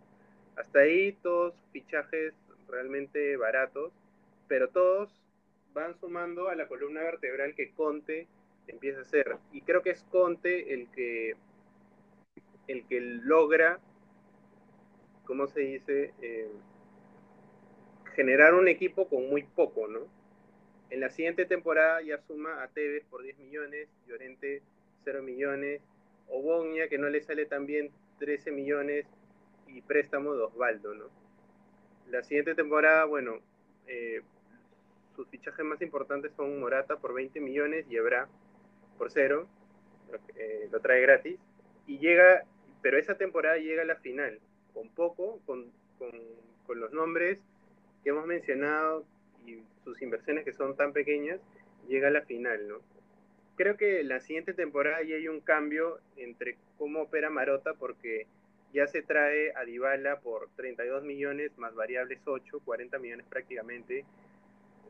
Hasta 0.57 0.81
ahí 0.81 1.13
todos 1.23 1.55
fichajes 1.73 2.35
realmente 2.69 3.37
baratos, 3.37 3.93
pero 4.49 4.69
todos 4.69 5.23
van 5.73 5.95
sumando 5.99 6.49
a 6.49 6.57
la 6.57 6.69
columna 6.69 7.03
vertebral 7.03 7.55
que 7.55 7.71
Conte 7.73 8.27
empieza 8.67 9.01
a 9.01 9.03
hacer. 9.03 9.37
Y 9.53 9.63
creo 9.63 9.83
que 9.83 9.91
es 9.91 10.03
Conte 10.05 10.75
el 10.75 10.89
que, 10.91 11.37
el 12.69 12.87
que 12.87 13.01
logra, 13.01 13.79
¿cómo 15.25 15.47
se 15.47 15.61
dice? 15.61 16.13
Eh, 16.21 16.51
generar 18.15 18.55
un 18.55 18.69
equipo 18.69 19.09
con 19.09 19.29
muy 19.29 19.43
poco, 19.43 19.89
¿no? 19.89 20.01
En 20.93 21.01
la 21.01 21.09
siguiente 21.09 21.47
temporada 21.47 22.03
ya 22.03 22.19
suma 22.19 22.63
a 22.63 22.69
Tevez 22.69 23.03
por 23.07 23.23
10 23.23 23.39
millones, 23.39 23.89
Llorente 24.07 24.61
0 25.05 25.23
millones, 25.23 25.81
Oboña, 26.29 26.87
que 26.89 26.99
no 26.99 27.09
le 27.09 27.23
sale 27.23 27.47
tan 27.47 27.65
bien, 27.65 27.91
13 28.19 28.51
millones, 28.51 29.07
y 29.69 29.81
préstamo 29.81 30.35
de 30.35 30.43
Osvaldo. 30.43 30.93
La 32.11 32.23
siguiente 32.23 32.55
temporada, 32.55 33.07
bueno, 33.07 33.39
eh, 33.87 34.21
sus 35.17 35.27
fichajes 35.29 35.65
más 35.65 35.81
importantes 35.81 36.33
son 36.37 36.61
Morata 36.61 36.99
por 36.99 37.15
20 37.15 37.41
millones 37.41 37.87
y 37.89 37.97
Ebra 37.97 38.29
por 38.99 39.11
cero, 39.11 39.49
eh, 40.37 40.69
lo 40.71 40.79
trae 40.81 41.01
gratis, 41.01 41.39
y 41.87 42.01
llega, 42.01 42.45
pero 42.83 42.99
esa 42.99 43.17
temporada 43.17 43.57
llega 43.57 43.81
a 43.81 43.87
la 43.87 43.97
final, 43.97 44.41
con 44.75 44.91
poco, 44.91 45.41
con 45.47 45.73
los 46.69 46.93
nombres 46.93 47.39
que 48.05 48.11
hemos 48.11 48.27
mencionado, 48.27 49.07
y 49.47 49.63
sus 49.85 50.01
inversiones 50.03 50.45
que 50.45 50.53
son 50.53 50.77
tan 50.77 50.93
pequeñas, 50.93 51.41
llega 51.89 52.09
a 52.09 52.13
la 52.13 52.23
final, 52.23 52.69
¿no? 52.69 52.81
Creo 53.57 53.77
que 53.77 54.03
la 54.03 54.21
siguiente 54.21 54.55
temporada 54.55 55.03
ya 55.03 55.17
hay 55.17 55.29
un 55.29 55.41
cambio 55.41 55.99
entre 56.17 56.57
cómo 56.79 57.03
opera 57.03 57.31
Marota 57.31 57.75
porque 57.75 58.27
ya 58.73 58.87
se 58.87 59.03
trae 59.03 59.53
a 59.55 59.65
Dybala 59.65 60.21
por 60.21 60.49
32 60.57 61.05
millones 61.05 61.57
más 61.59 61.75
variables 61.75 62.21
8, 62.25 62.61
40 62.65 62.99
millones 62.99 63.27
prácticamente. 63.29 64.05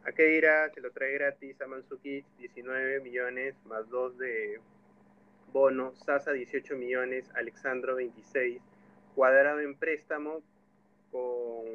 A 0.04 0.12
Keira 0.12 0.70
se 0.70 0.80
lo 0.80 0.90
trae 0.92 1.12
gratis, 1.14 1.60
a 1.60 1.66
Mansukic 1.66 2.24
19 2.38 3.00
millones 3.00 3.54
más 3.66 3.88
2 3.88 4.18
de 4.18 4.60
bono, 5.52 5.94
Sasa 5.94 6.32
18 6.32 6.76
millones, 6.76 7.30
Alexandro 7.34 7.96
26, 7.96 8.60
Cuadrado 9.14 9.60
en 9.60 9.74
préstamo 9.74 10.42
con 11.10 11.66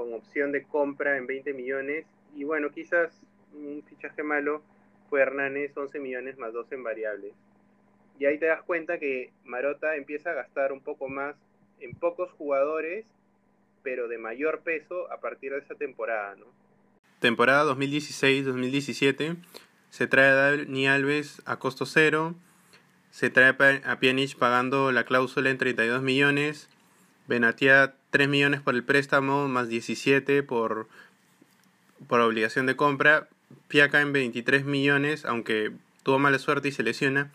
con 0.00 0.14
opción 0.14 0.50
de 0.50 0.62
compra 0.62 1.18
en 1.18 1.26
20 1.26 1.52
millones. 1.52 2.06
Y 2.34 2.44
bueno, 2.44 2.70
quizás 2.70 3.20
un 3.52 3.82
fichaje 3.86 4.22
malo 4.22 4.62
fue 5.10 5.20
Hernández, 5.20 5.76
11 5.76 5.98
millones 5.98 6.38
más 6.38 6.54
2 6.54 6.72
en 6.72 6.82
variables. 6.82 7.34
Y 8.18 8.24
ahí 8.24 8.38
te 8.38 8.46
das 8.46 8.62
cuenta 8.62 8.98
que 8.98 9.30
Marota 9.44 9.96
empieza 9.96 10.30
a 10.30 10.34
gastar 10.34 10.72
un 10.72 10.80
poco 10.80 11.08
más 11.08 11.36
en 11.80 11.94
pocos 11.94 12.30
jugadores, 12.32 13.04
pero 13.82 14.08
de 14.08 14.16
mayor 14.16 14.60
peso 14.60 15.12
a 15.12 15.20
partir 15.20 15.52
de 15.52 15.58
esa 15.58 15.74
temporada, 15.74 16.34
¿no? 16.36 16.46
Temporada 17.18 17.70
2016-2017 17.74 19.36
se 19.90 20.06
trae 20.06 20.28
a 20.28 20.34
Dani 20.34 20.88
Alves 20.88 21.42
a 21.44 21.58
costo 21.58 21.84
cero, 21.84 22.34
se 23.10 23.28
trae 23.28 23.54
a 23.84 24.00
Pjanic 24.00 24.38
pagando 24.38 24.92
la 24.92 25.04
cláusula 25.04 25.50
en 25.50 25.58
32 25.58 26.00
millones, 26.00 26.70
Benatia 27.26 27.96
3 28.10 28.28
millones 28.28 28.60
por 28.60 28.74
el 28.74 28.84
préstamo, 28.84 29.48
más 29.48 29.68
17 29.68 30.42
por, 30.42 30.88
por 32.08 32.20
obligación 32.20 32.66
de 32.66 32.76
compra. 32.76 33.28
Piaca 33.68 34.00
en 34.00 34.12
23 34.12 34.64
millones, 34.64 35.24
aunque 35.24 35.72
tuvo 36.02 36.18
mala 36.18 36.38
suerte 36.38 36.68
y 36.68 36.72
se 36.72 36.82
lesiona. 36.82 37.30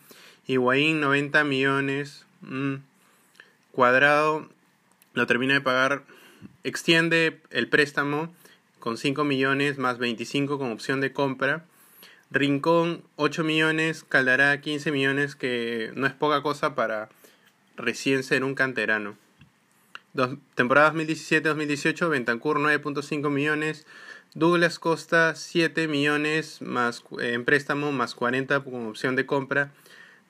Higuaín 0.46 1.00
90 1.00 1.44
millones. 1.44 2.26
Mm, 2.42 2.76
cuadrado 3.72 4.48
lo 5.14 5.26
termina 5.26 5.54
de 5.54 5.60
pagar. 5.60 6.04
Extiende 6.62 7.40
el 7.50 7.68
préstamo 7.68 8.32
con 8.78 8.98
5 8.98 9.24
millones 9.24 9.78
más 9.78 9.98
25 9.98 10.58
con 10.58 10.72
opción 10.72 11.00
de 11.00 11.12
compra. 11.12 11.64
Rincón 12.30 13.02
8 13.16 13.44
millones, 13.44 14.04
Caldará 14.04 14.60
15 14.60 14.90
millones, 14.90 15.36
que 15.36 15.92
no 15.94 16.06
es 16.06 16.12
poca 16.12 16.42
cosa 16.42 16.74
para 16.74 17.08
recién 17.76 18.24
ser 18.24 18.42
un 18.42 18.54
canterano 18.54 19.16
temporada 20.54 20.92
2017-2018, 20.92 22.08
Bentancur 22.08 22.58
9.5 22.58 23.30
millones, 23.30 23.86
Douglas 24.34 24.78
Costa 24.78 25.34
7 25.34 25.88
millones 25.88 26.60
más 26.60 27.04
eh, 27.20 27.32
en 27.34 27.44
préstamo 27.44 27.92
más 27.92 28.14
40 28.14 28.60
con 28.60 28.86
opción 28.86 29.16
de 29.16 29.26
compra, 29.26 29.70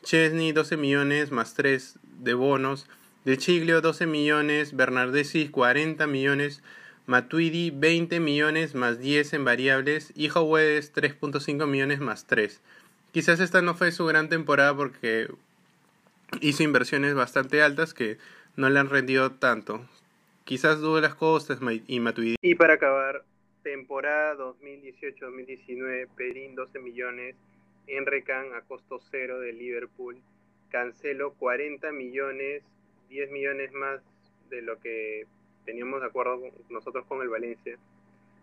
Chesney 0.03 0.53
12 0.53 0.77
millones 0.77 1.31
más 1.31 1.55
3 1.55 1.99
de 2.21 2.35
bonos, 2.35 2.87
De 3.25 3.37
Chiglio 3.39 3.81
12 3.81 4.07
millones, 4.07 4.77
Bernardesi 4.77 5.49
40 5.49 6.07
millones, 6.07 6.63
Matuidi 7.07 7.71
20 7.71 8.19
millones 8.21 8.75
más 8.75 8.99
10 8.99 9.33
en 9.35 9.45
variables. 9.45 10.13
Y 10.15 10.29
Howes 10.29 10.93
3.5 10.93 11.67
millones 11.67 12.01
más 12.01 12.27
3. 12.27 12.61
Quizás 13.13 13.41
esta 13.41 13.63
no 13.63 13.75
fue 13.75 13.93
su 13.93 14.05
gran 14.07 14.29
temporada 14.29 14.77
porque 14.77 15.29
hizo 16.41 16.63
inversiones 16.63 17.15
bastante 17.15 17.63
altas 17.63 17.95
que 17.95 18.19
no 18.57 18.71
le 18.71 18.79
han 18.79 18.89
rendido 18.89 19.33
tanto. 19.33 19.87
Quizás 20.45 20.81
las 20.81 21.15
Costas 21.15 21.59
y 21.87 22.01
Matuidi. 22.01 22.37
Y 22.41 22.55
para 22.55 22.75
acabar, 22.75 23.25
temporada 23.63 24.37
2018-2019, 24.37 26.09
Perín 26.17 26.55
12 26.55 26.79
millones, 26.79 27.37
Enrecan 27.89 28.53
a 28.55 28.63
costo 28.63 29.01
cero 29.11 29.39
de 29.39 29.53
Liverpool, 29.53 30.17
Cancelo 30.71 31.35
40 31.35 31.93
millones, 31.93 32.65
10 33.11 33.31
millones 33.31 33.73
más 33.73 34.01
de 34.51 34.63
lo 34.63 34.81
que 34.81 35.27
teníamos 35.65 36.01
de 36.01 36.07
acuerdo 36.07 36.41
nosotros 36.69 37.05
con 37.07 37.23
el 37.23 37.29
Valencia. 37.29 37.79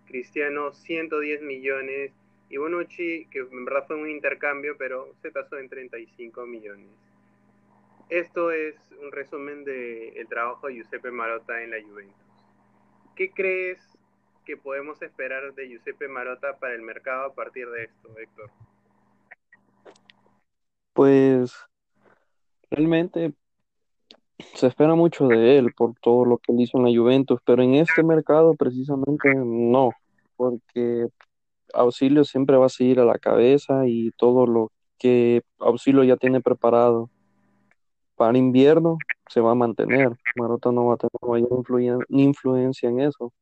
Cristiano 0.08 0.72
110 0.72 1.42
millones 1.42 2.12
y 2.50 2.58
Bonucci, 2.58 3.26
que 3.32 3.40
en 3.40 3.66
verdad 3.66 3.86
fue 3.86 3.98
un 3.98 4.10
intercambio, 4.10 4.78
pero 4.78 5.14
se 5.22 5.32
tasó 5.32 5.58
en 5.58 5.68
35 5.68 6.46
millones. 6.46 6.88
Esto 8.10 8.52
es 8.52 8.76
un 9.02 9.12
resumen 9.12 9.64
del 9.64 10.18
el 10.18 10.28
trabajo 10.28 10.68
de 10.68 10.76
Giuseppe 10.76 11.12
Marotta 11.12 11.62
en 11.64 11.72
la 11.72 11.78
Juventus. 11.82 12.16
¿Qué 13.16 13.32
crees 13.32 13.80
que 14.46 14.58
podemos 14.58 15.02
esperar 15.02 15.54
de 15.54 15.68
Giuseppe 15.68 16.08
Marotta 16.08 16.58
para 16.60 16.76
el 16.76 16.82
mercado 16.82 17.26
a 17.26 17.34
partir 17.34 17.70
de 17.70 17.86
esto, 17.86 18.10
Héctor? 18.18 18.50
Pues 20.94 21.56
realmente 22.70 23.34
se 24.56 24.68
espera 24.68 24.96
mucho 24.96 25.28
de 25.28 25.58
él 25.58 25.74
por 25.74 25.94
todo 26.02 26.26
lo 26.26 26.38
que 26.38 26.52
él 26.52 26.62
hizo 26.62 26.78
en 26.78 26.86
la 26.86 26.98
Juventus, 26.98 27.40
pero 27.46 27.64
en 27.64 27.76
este 27.76 28.04
mercado 28.04 28.54
precisamente 28.54 29.34
no, 29.36 29.92
porque 30.36 31.08
Auxilio 31.74 32.24
siempre 32.24 32.58
va 32.58 32.68
a 32.68 32.70
seguir 32.70 33.00
a 33.00 33.06
la 33.06 33.18
cabeza 33.18 33.88
y 33.88 34.12
todo 34.12 34.46
lo 34.46 34.72
que 35.00 35.42
Auxilio 35.60 36.04
ya 36.04 36.18
tiene 36.18 36.42
preparado 36.42 37.10
para 38.16 38.38
invierno 38.38 38.98
se 39.30 39.42
va 39.42 39.52
a 39.52 39.56
mantener. 39.56 40.12
Marota 40.36 40.72
no 40.72 40.88
va 40.88 40.96
a 40.96 40.98
tener 40.98 41.12
mayor 41.22 42.06
influencia 42.10 42.90
en 42.90 43.02
eso. 43.02 43.34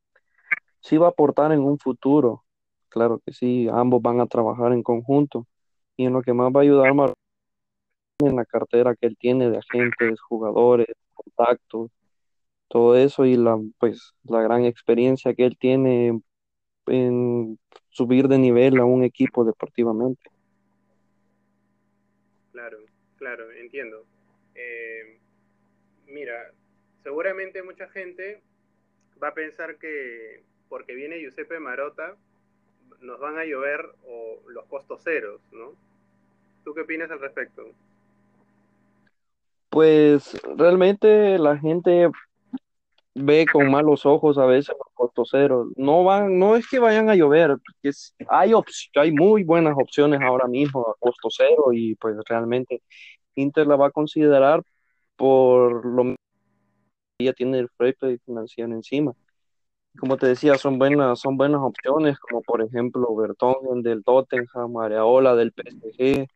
Sí 0.82 0.98
va 0.98 1.08
a 1.08 1.10
aportar 1.10 1.52
en 1.52 1.62
un 1.62 1.78
futuro, 1.78 2.44
claro 2.90 3.20
que 3.26 3.34
sí, 3.34 3.68
ambos 3.72 4.02
van 4.02 4.20
a 4.20 4.26
trabajar 4.28 4.74
en 4.74 4.84
conjunto. 4.84 5.48
Y 5.98 6.06
en 6.06 6.14
lo 6.14 6.22
que 6.22 6.34
más 6.34 6.52
va 6.52 6.62
a 6.62 6.64
ayudar 6.64 6.94
Marota 6.94 7.20
en 8.20 8.36
la 8.36 8.46
cartera 8.46 8.96
que 8.96 9.08
él 9.08 9.18
tiene 9.18 9.50
de 9.50 9.58
agentes, 9.58 10.20
jugadores, 10.22 10.88
contactos, 11.14 11.92
todo 12.68 12.96
eso 12.96 13.26
y 13.26 13.36
la 13.36 13.60
pues 13.80 14.14
la 14.24 14.42
gran 14.42 14.66
experiencia 14.66 15.34
que 15.34 15.46
él 15.46 15.58
tiene 15.58 16.22
en 16.88 17.60
subir 17.90 18.28
de 18.28 18.38
nivel 18.38 18.80
a 18.80 18.86
un 18.86 19.04
equipo 19.04 19.44
deportivamente. 19.44 20.30
Claro, 22.52 22.78
claro, 23.18 23.52
entiendo. 23.52 24.06
Eh, 24.62 25.18
mira, 26.08 26.52
seguramente 27.04 27.64
mucha 27.64 27.88
gente 27.88 28.42
va 29.22 29.30
a 29.30 29.34
pensar 29.34 29.78
que 29.78 30.44
porque 30.70 30.94
viene 30.94 31.20
Giuseppe 31.20 31.60
Marota 31.60 32.16
nos 33.02 33.20
van 33.20 33.38
a 33.38 33.46
llover 33.46 33.82
o 34.06 34.40
los 34.50 34.66
costos 34.66 35.04
ceros, 35.04 35.42
¿no? 35.52 35.74
¿Tú 36.64 36.74
qué 36.74 36.82
opinas 36.82 37.10
al 37.10 37.20
respecto? 37.20 37.64
Pues 39.70 40.40
realmente 40.58 41.40
la 41.40 41.58
gente 41.58 42.10
ve 43.16 43.46
con 43.52 43.70
malos 43.72 44.06
ojos 44.06 44.38
a 44.38 44.46
veces 44.46 44.76
los 44.78 44.94
costos 44.94 45.30
cero. 45.32 45.70
No 45.76 46.04
van, 46.04 46.38
no 46.38 46.56
es 46.56 46.68
que 46.70 46.80
vayan 46.80 47.10
a 47.10 47.16
llover, 47.16 47.58
es, 47.82 48.16
hay, 48.30 48.54
hay 48.96 49.12
muy 49.12 49.44
buenas 49.44 49.76
opciones 49.78 50.22
ahora 50.22 50.48
mismo 50.48 50.82
a 50.82 50.96
costo 51.00 51.30
cero 51.32 51.74
y 51.74 51.96
pues 51.96 52.16
realmente 52.28 52.82
Inter 53.36 53.68
la 53.68 53.76
va 53.76 53.88
a 53.88 53.92
considerar 53.92 54.64
por 55.16 55.86
lo 55.86 56.16
que 57.18 57.26
ya 57.26 57.34
tiene 57.34 57.60
el 57.60 57.70
free 57.70 57.96
financiero 58.26 58.74
encima. 58.74 59.14
Como 60.00 60.18
te 60.18 60.28
decía, 60.28 60.58
son 60.58 60.80
buenas, 60.80 61.20
son 61.20 61.38
buenas 61.38 61.62
opciones, 61.62 62.18
como 62.20 62.42
por 62.42 62.62
ejemplo 62.62 63.14
Bertongen 63.16 63.82
del 63.82 64.04
Tottenham, 64.04 64.78
Areola 64.78 65.36
del 65.36 65.52
PSG, 65.52 66.28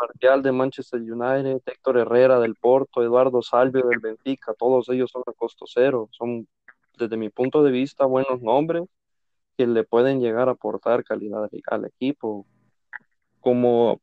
Martial 0.00 0.42
de 0.42 0.52
Manchester 0.52 1.00
United, 1.00 1.60
Héctor 1.66 1.98
Herrera 1.98 2.40
del 2.40 2.54
Porto, 2.54 3.02
Eduardo 3.02 3.42
Salvio 3.42 3.86
del 3.88 3.98
Benfica, 3.98 4.54
todos 4.54 4.88
ellos 4.88 5.10
son 5.10 5.22
a 5.26 5.32
costo 5.32 5.66
cero, 5.68 6.08
son 6.12 6.48
desde 6.96 7.16
mi 7.16 7.28
punto 7.28 7.62
de 7.62 7.70
vista 7.70 8.06
buenos 8.06 8.40
nombres 8.40 8.84
que 9.56 9.66
le 9.66 9.84
pueden 9.84 10.20
llegar 10.20 10.48
a 10.48 10.52
aportar 10.52 11.04
calidad 11.04 11.48
al 11.66 11.84
equipo, 11.84 12.46
como 13.40 14.00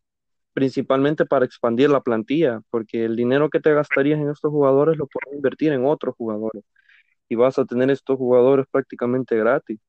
principalmente 0.55 1.25
para 1.27 1.45
expandir 1.45 1.91
la 1.91 2.01
plantilla, 2.01 2.61
porque 2.71 3.05
el 3.05 3.15
dinero 3.15 3.49
que 3.51 3.61
te 3.61 3.73
gastarías 3.73 4.19
en 4.19 4.31
estos 4.31 4.51
jugadores 4.51 4.97
lo 4.97 5.07
puedes 5.07 5.35
invertir 5.35 5.73
en 5.73 5.85
otros 5.85 6.15
jugadores 6.17 6.63
y 7.29 7.35
vas 7.35 7.59
a 7.59 7.65
tener 7.65 7.91
estos 7.91 8.17
jugadores 8.17 8.65
prácticamente 8.71 9.37
gratis 9.37 9.79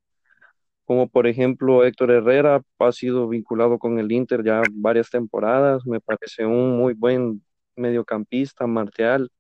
como 0.87 1.09
por 1.09 1.27
ejemplo 1.27 1.85
Héctor 1.85 2.13
Herrera 2.13 2.63
ha 2.79 2.93
sido 2.93 3.29
vinculado 3.29 3.79
con 3.79 3.99
el 3.99 4.11
Inter 4.13 4.45
ya 4.45 4.63
varias 4.73 5.11
temporadas, 5.11 5.85
me 5.87 6.01
parece 6.01 6.47
un 6.47 6.79
muy 6.79 6.95
buen 6.95 7.43
mediocampista, 7.77 8.67
marcial, 8.67 9.31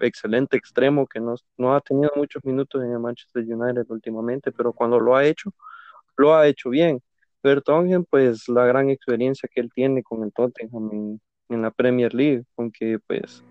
excelente 0.00 0.56
extremo 0.56 1.06
que 1.06 1.20
no, 1.20 1.34
no, 1.58 1.74
ha 1.74 1.80
tenido 1.80 2.10
muchos 2.16 2.44
minutos 2.44 2.82
en 2.82 2.92
el 2.92 3.00
Manchester 3.00 3.44
United 3.44 3.84
últimamente, 3.90 4.52
pero 4.52 4.72
cuando 4.72 5.00
lo 5.00 5.16
ha 5.16 5.26
hecho, 5.26 5.52
lo 6.16 6.34
ha 6.34 6.46
hecho 6.48 6.70
bien. 6.70 7.02
Bertongen, 7.42 8.04
pues 8.04 8.48
la 8.48 8.66
gran 8.66 8.90
experiencia 8.90 9.48
que 9.52 9.60
él 9.60 9.70
tiene 9.72 10.02
con 10.02 10.22
el 10.24 10.32
Tottenham 10.32 11.18
en, 11.48 11.62
la 11.62 11.70
Premier 11.72 12.14
League, 12.14 12.44
aunque 12.56 12.98
pues 13.06 13.42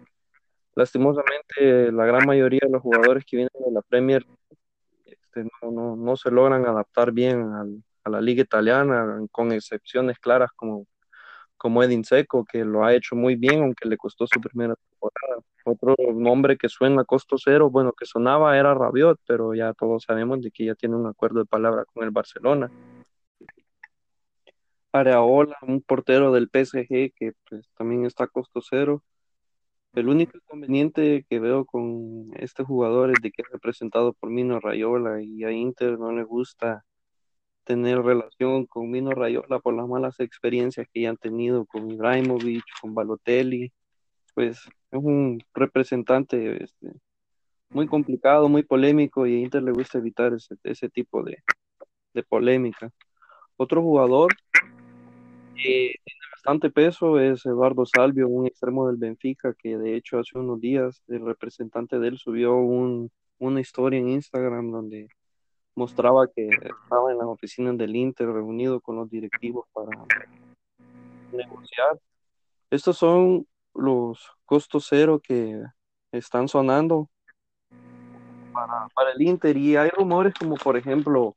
lastimosamente 0.73 1.91
la 1.91 2.05
gran 2.05 2.25
mayoría 2.25 2.61
de 2.63 2.71
los 2.71 2.81
jugadores 2.81 3.25
que 3.25 3.35
vienen 3.37 3.51
de 3.65 3.71
la 3.73 3.81
Premier 3.81 4.25
este, 5.05 5.49
no, 5.69 5.95
no, 5.97 6.15
se 6.15 6.31
logran 6.31 6.65
adaptar 6.65 7.11
bien 7.11 7.41
a 8.05 8.09
la 8.09 8.21
liga 8.21 8.41
italiana, 8.41 9.19
con 9.31 9.51
excepciones 9.51 10.17
claras 10.17 10.51
como, 10.55 10.85
como 11.57 11.83
Edin 11.83 12.03
Seco, 12.05 12.45
que 12.45 12.63
lo 12.63 12.85
ha 12.85 12.93
hecho 12.93 13.15
muy 13.15 13.35
bien, 13.35 13.61
aunque 13.63 13.87
le 13.87 13.97
costó 13.97 14.25
su 14.27 14.39
primera 14.39 14.75
temporada. 14.75 15.43
Otro 15.65 15.95
nombre 16.13 16.57
que 16.57 16.69
suena 16.69 17.01
a 17.01 17.05
costo 17.05 17.35
cero, 17.37 17.69
bueno, 17.69 17.91
que 17.93 18.05
sonaba 18.05 18.57
era 18.57 18.73
Rabiot, 18.73 19.19
pero 19.27 19.53
ya 19.53 19.73
todos 19.73 20.03
sabemos 20.03 20.41
de 20.41 20.51
que 20.51 20.65
ya 20.65 20.75
tiene 20.75 20.95
un 20.95 21.05
acuerdo 21.05 21.39
de 21.39 21.45
palabra 21.45 21.85
con 21.85 22.03
el 22.03 22.11
Barcelona. 22.11 22.71
Areola, 24.91 25.55
un 25.61 25.81
portero 25.81 26.31
del 26.31 26.49
PSG 26.49 27.13
que 27.15 27.33
pues, 27.49 27.69
también 27.77 28.05
está 28.05 28.25
a 28.25 28.27
costo 28.27 28.61
cero. 28.61 29.03
El 29.93 30.07
único 30.09 30.37
inconveniente 30.37 31.25
que 31.29 31.39
veo 31.39 31.65
con 31.65 32.31
este 32.35 32.63
jugador 32.63 33.11
es 33.11 33.21
de 33.21 33.31
que 33.31 33.41
es 33.41 33.49
representado 33.49 34.13
por 34.13 34.29
Mino 34.29 34.59
Rayola 34.59 35.21
y 35.21 35.43
a 35.43 35.51
Inter 35.51 35.97
no 35.99 36.11
le 36.11 36.23
gusta 36.23 36.85
tener 37.63 38.01
relación 38.01 38.65
con 38.65 38.89
Mino 38.89 39.11
Rayola 39.11 39.59
por 39.59 39.75
las 39.75 39.87
malas 39.87 40.19
experiencias 40.19 40.87
que 40.91 41.01
ya 41.01 41.09
han 41.09 41.17
tenido 41.17 41.65
con 41.65 41.91
Ibrahimovic, 41.91 42.63
con 42.81 42.95
Balotelli. 42.95 43.71
Pues 44.35 44.57
es 44.91 44.99
un 44.99 45.39
representante 45.53 46.63
este, 46.63 46.93
muy 47.69 47.87
complicado, 47.87 48.49
muy 48.49 48.63
polémico 48.63 49.27
y 49.27 49.35
a 49.35 49.39
Inter 49.39 49.63
le 49.63 49.71
gusta 49.71 49.99
evitar 49.99 50.33
ese, 50.33 50.55
ese 50.63 50.89
tipo 50.89 51.23
de, 51.23 51.43
de 52.13 52.23
polémica. 52.23 52.91
Otro 53.57 53.81
jugador 53.81 54.33
que 55.61 55.95
tiene 56.03 56.19
bastante 56.31 56.69
peso 56.69 57.19
es 57.19 57.45
Eduardo 57.45 57.85
Salvio, 57.85 58.27
un 58.27 58.47
extremo 58.47 58.87
del 58.87 58.97
Benfica, 58.97 59.53
que 59.53 59.77
de 59.77 59.95
hecho 59.95 60.19
hace 60.19 60.37
unos 60.37 60.59
días 60.59 61.03
el 61.07 61.25
representante 61.25 61.99
de 61.99 62.07
él 62.07 62.17
subió 62.17 62.55
una 62.55 63.61
historia 63.61 63.99
en 63.99 64.09
Instagram 64.09 64.71
donde 64.71 65.07
mostraba 65.75 66.27
que 66.27 66.47
estaba 66.47 67.11
en 67.11 67.17
las 67.17 67.27
oficinas 67.27 67.77
del 67.77 67.95
Inter 67.95 68.27
reunido 68.27 68.81
con 68.81 68.97
los 68.97 69.09
directivos 69.09 69.65
para 69.73 69.89
negociar. 71.31 71.99
Estos 72.69 72.97
son 72.97 73.47
los 73.73 74.19
costos 74.45 74.87
cero 74.89 75.21
que 75.23 75.61
están 76.11 76.47
sonando 76.47 77.09
para, 78.51 78.87
para 78.93 79.11
el 79.11 79.21
Inter 79.21 79.55
y 79.55 79.75
hay 79.75 79.89
rumores 79.89 80.33
como 80.33 80.55
por 80.55 80.75
ejemplo 80.75 81.35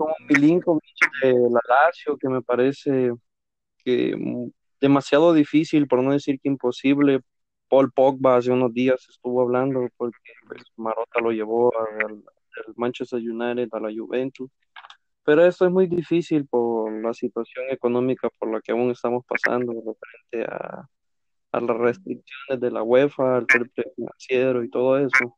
como 0.00 0.14
Milinkovic 0.30 0.82
de 1.22 1.34
la 1.34 1.60
Lazio, 1.68 2.16
que 2.16 2.28
me 2.30 2.40
parece 2.40 3.12
que 3.84 4.16
mm, 4.16 4.50
demasiado 4.80 5.34
difícil, 5.34 5.86
por 5.86 6.02
no 6.02 6.12
decir 6.12 6.40
que 6.40 6.48
imposible. 6.48 7.20
Paul 7.68 7.92
Pogba 7.92 8.36
hace 8.36 8.50
unos 8.50 8.72
días 8.72 9.06
estuvo 9.08 9.42
hablando 9.42 9.86
porque 9.98 10.32
pues, 10.48 10.62
Marota 10.76 11.20
lo 11.20 11.32
llevó 11.32 11.70
al, 11.78 12.24
Manchester 12.76 13.20
United, 13.20 13.68
a 13.72 13.80
la 13.80 13.90
Juventus. 13.94 14.50
Pero 15.22 15.44
esto 15.44 15.66
es 15.66 15.70
muy 15.70 15.86
difícil 15.86 16.46
por 16.46 16.90
la 16.90 17.12
situación 17.12 17.66
económica 17.70 18.28
por 18.38 18.50
la 18.50 18.60
que 18.62 18.72
aún 18.72 18.90
estamos 18.90 19.22
pasando 19.26 19.72
frente 20.30 20.50
a, 20.50 20.88
a 21.52 21.60
las 21.60 21.76
restricciones 21.76 22.58
de 22.58 22.70
la 22.70 22.82
UEFA, 22.82 23.36
al 23.36 23.46
financiero 23.96 24.64
y 24.64 24.70
todo 24.70 24.98
eso. 24.98 25.36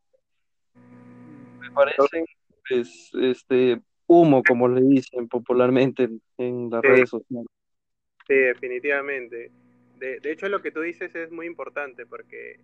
Me 1.59 1.69
parece 1.71 2.25
pues, 2.67 3.11
este, 3.13 3.81
humo, 4.07 4.43
como 4.43 4.67
le 4.67 4.81
dicen 4.81 5.27
popularmente 5.27 6.09
en, 6.37 6.69
las 6.69 6.81
redes 6.81 7.09
sociales. 7.09 7.47
Sí, 8.27 8.35
definitivamente. 8.35 9.51
De, 9.97 10.19
de, 10.19 10.31
hecho, 10.31 10.49
lo 10.49 10.61
que 10.61 10.71
tú 10.71 10.81
dices 10.81 11.15
es 11.15 11.31
muy 11.31 11.45
importante 11.45 12.05
porque 12.05 12.59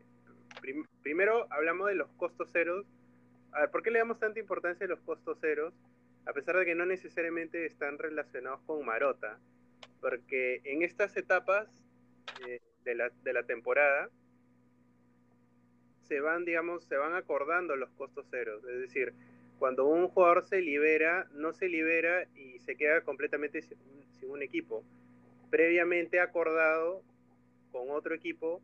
primero 1.01 1.47
hablamos 1.49 1.87
de 1.87 1.95
los 1.95 2.09
costos 2.13 2.51
ceros. 2.51 2.85
A 3.51 3.61
ver, 3.61 3.71
¿por 3.71 3.81
qué 3.81 3.91
le 3.91 3.99
damos 3.99 4.19
tanta 4.19 4.39
importancia 4.39 4.85
a 4.85 4.89
los 4.89 4.99
costos 5.01 5.39
ceros? 5.39 5.73
A 6.25 6.33
pesar 6.33 6.57
de 6.57 6.65
que 6.65 6.75
no 6.75 6.85
necesariamente 6.85 7.65
están 7.65 7.97
relacionados 7.97 8.61
con 8.65 8.85
Marota. 8.85 9.39
Porque 10.01 10.61
en 10.63 10.81
estas 10.81 11.15
etapas 11.17 11.67
eh, 12.47 12.59
de, 12.83 12.95
la, 12.95 13.09
de 13.23 13.33
la 13.33 13.43
temporada 13.43 14.09
se 16.03 16.19
van, 16.21 16.45
digamos, 16.45 16.85
se 16.85 16.97
van 16.97 17.13
acordando 17.13 17.75
los 17.75 17.89
costos 17.91 18.27
ceros. 18.29 18.63
Es 18.65 18.79
decir, 18.79 19.13
cuando 19.59 19.85
un 19.85 20.07
jugador 20.07 20.47
se 20.47 20.61
libera, 20.61 21.27
no 21.33 21.53
se 21.53 21.67
libera 21.67 22.25
y 22.35 22.59
se 22.59 22.75
queda 22.75 23.01
completamente 23.01 23.61
sin, 23.61 23.77
un 24.29 24.41
equipo. 24.41 24.83
Previamente 25.49 26.19
acordado 26.19 27.01
con 27.71 27.89
otro 27.89 28.13
equipo 28.15 28.61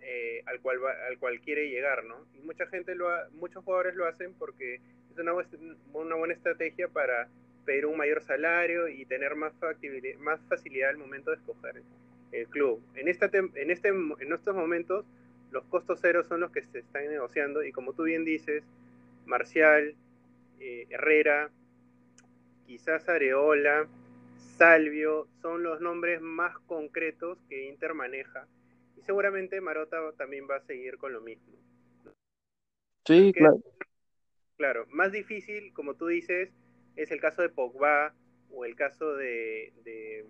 eh, 0.00 0.42
al, 0.46 0.60
cual 0.60 0.78
al 1.08 1.18
cual 1.18 1.40
quiere 1.40 1.68
llegar, 1.68 2.04
¿no? 2.04 2.26
Y 2.34 2.40
mucha 2.40 2.66
gente 2.66 2.94
lo 2.94 3.08
muchos 3.32 3.64
jugadores 3.64 3.94
lo 3.94 4.06
hacen 4.06 4.34
porque 4.34 4.80
es 5.10 5.18
una, 5.18 5.32
una 5.92 6.16
buena 6.16 6.34
estrategia 6.34 6.88
para 6.88 7.28
pedir 7.64 7.86
un 7.86 7.96
mayor 7.96 8.22
salario 8.22 8.88
y 8.88 9.04
tener 9.06 9.34
más, 9.34 9.52
más 10.18 10.40
facilidad 10.48 10.90
al 10.90 10.98
momento 10.98 11.30
de 11.30 11.36
escoger 11.36 11.82
el 12.32 12.46
club. 12.48 12.82
En, 12.94 13.08
esta 13.08 13.30
en, 13.32 13.70
este, 13.70 13.88
en 13.88 14.32
estos 14.32 14.54
momentos, 14.54 15.04
los 15.50 15.64
costos 15.64 16.00
ceros 16.00 16.26
son 16.26 16.40
los 16.40 16.50
que 16.50 16.62
se 16.62 16.80
están 16.80 17.08
negociando 17.08 17.64
y 17.64 17.72
como 17.72 17.92
tú 17.92 18.04
bien 18.04 18.24
dices, 18.24 18.62
Marcial, 19.26 19.94
eh, 20.60 20.86
Herrera, 20.90 21.50
quizás 22.66 23.08
Areola, 23.08 23.86
Salvio, 24.56 25.26
son 25.40 25.62
los 25.62 25.80
nombres 25.80 26.20
más 26.20 26.58
concretos 26.60 27.38
que 27.48 27.68
Inter 27.68 27.94
maneja. 27.94 28.46
Y 28.96 29.02
seguramente 29.02 29.60
Marota 29.60 29.98
también 30.16 30.46
va 30.48 30.56
a 30.56 30.60
seguir 30.60 30.96
con 30.98 31.12
lo 31.12 31.20
mismo. 31.20 31.54
Sí, 33.04 33.32
claro. 33.32 33.56
Claro, 34.56 34.86
más 34.90 35.10
difícil, 35.10 35.72
como 35.72 35.94
tú 35.94 36.06
dices, 36.06 36.50
es 36.96 37.10
el 37.10 37.20
caso 37.20 37.42
de 37.42 37.48
Pogba 37.48 38.14
o 38.50 38.64
el 38.64 38.76
caso 38.76 39.14
de 39.16 39.72
de, 39.84 40.24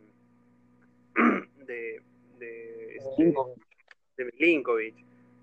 de, 1.67 2.01
de, 2.39 2.97
este, 2.97 3.35
de 4.17 4.25
Milinkovic, 4.25 4.97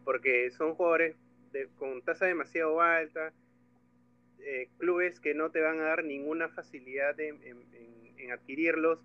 porque 0.03 0.49
son 0.51 0.73
jugadores 0.73 1.15
de, 1.51 1.67
con 1.77 2.01
tasa 2.01 2.25
demasiado 2.25 2.81
alta, 2.81 3.33
eh, 4.43 4.69
clubes 4.77 5.19
que 5.19 5.33
no 5.33 5.51
te 5.51 5.61
van 5.61 5.79
a 5.79 5.83
dar 5.83 6.03
ninguna 6.03 6.49
facilidad 6.49 7.19
en, 7.19 7.39
adquirirlos 8.31 8.99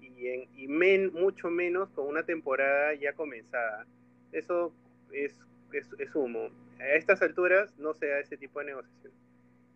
y, 0.00 0.28
en, 0.28 0.48
y 0.54 0.68
mucho 1.10 1.50
menos 1.50 1.88
con 1.90 2.06
una 2.06 2.24
temporada 2.24 2.94
ya 2.94 3.12
comenzada. 3.14 3.86
Eso 4.32 4.72
es, 5.12 5.36
es, 5.72 6.14
humo. 6.14 6.50
A 6.78 6.86
estas 6.94 7.22
alturas 7.22 7.76
no 7.78 7.94
se 7.94 8.06
da 8.06 8.20
ese 8.20 8.36
tipo 8.36 8.60
de 8.60 8.66
negociación. 8.66 9.12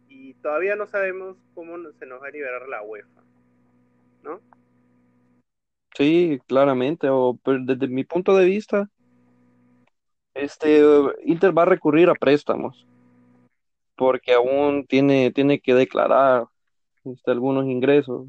y 0.08 0.34
todavía 0.34 0.76
no 0.76 0.86
sabemos 0.86 1.36
cómo 1.54 1.76
se 1.98 2.06
nos 2.06 2.22
va 2.22 2.28
a 2.28 2.30
liberar 2.30 2.68
la 2.68 2.82
UEFA, 2.82 3.22
¿no? 4.22 4.40
Sí, 5.96 6.40
claramente, 6.46 7.08
o 7.10 7.38
desde 7.44 7.88
mi 7.88 8.04
punto 8.04 8.36
de 8.36 8.46
vista, 8.46 8.88
este 10.34 10.82
Inter 11.24 11.56
va 11.56 11.62
a 11.62 11.66
recurrir 11.66 12.08
a 12.08 12.14
préstamos, 12.14 12.86
porque 13.96 14.34
aún 14.34 14.86
tiene, 14.86 15.30
tiene 15.32 15.60
que 15.60 15.74
declarar 15.74 16.46
este, 17.04 17.30
algunos 17.30 17.66
ingresos. 17.66 18.26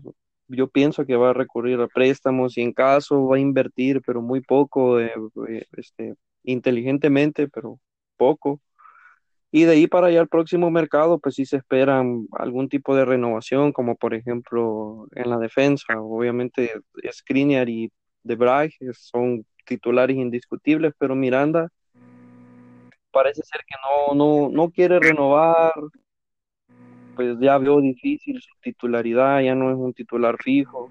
Yo 0.47 0.67
pienso 0.67 1.05
que 1.05 1.15
va 1.15 1.31
a 1.31 1.33
recurrir 1.33 1.79
a 1.81 1.87
préstamos 1.87 2.57
y 2.57 2.61
en 2.61 2.73
caso 2.73 3.27
va 3.27 3.37
a 3.37 3.39
invertir, 3.39 4.01
pero 4.05 4.21
muy 4.21 4.41
poco, 4.41 4.99
eh, 4.99 5.13
eh, 5.49 5.65
este, 5.77 6.15
inteligentemente, 6.43 7.47
pero 7.47 7.79
poco. 8.17 8.61
Y 9.51 9.65
de 9.65 9.73
ahí 9.73 9.87
para 9.87 10.07
allá 10.07 10.21
al 10.21 10.27
próximo 10.27 10.71
mercado, 10.71 11.19
pues 11.19 11.35
sí 11.35 11.45
se 11.45 11.57
esperan 11.57 12.27
algún 12.31 12.69
tipo 12.69 12.95
de 12.95 13.05
renovación, 13.05 13.71
como 13.71 13.95
por 13.95 14.15
ejemplo 14.15 15.07
en 15.15 15.29
la 15.29 15.37
defensa. 15.37 16.01
Obviamente 16.01 16.71
Skriniar 17.11 17.69
y 17.69 17.91
De 18.23 18.35
son 18.93 19.45
titulares 19.65 20.17
indiscutibles, 20.17 20.93
pero 20.97 21.15
Miranda 21.15 21.69
parece 23.13 23.43
ser 23.43 23.61
que 23.65 23.75
no, 23.83 24.15
no, 24.15 24.49
no 24.49 24.71
quiere 24.71 24.99
renovar, 24.99 25.71
pues 27.15 27.37
ya 27.39 27.57
veo 27.59 27.79
difícil 27.79 28.41
su 28.41 28.53
titularidad, 28.59 29.41
ya 29.41 29.55
no 29.55 29.69
es 29.69 29.77
un 29.77 29.93
titular 29.93 30.35
fijo. 30.43 30.89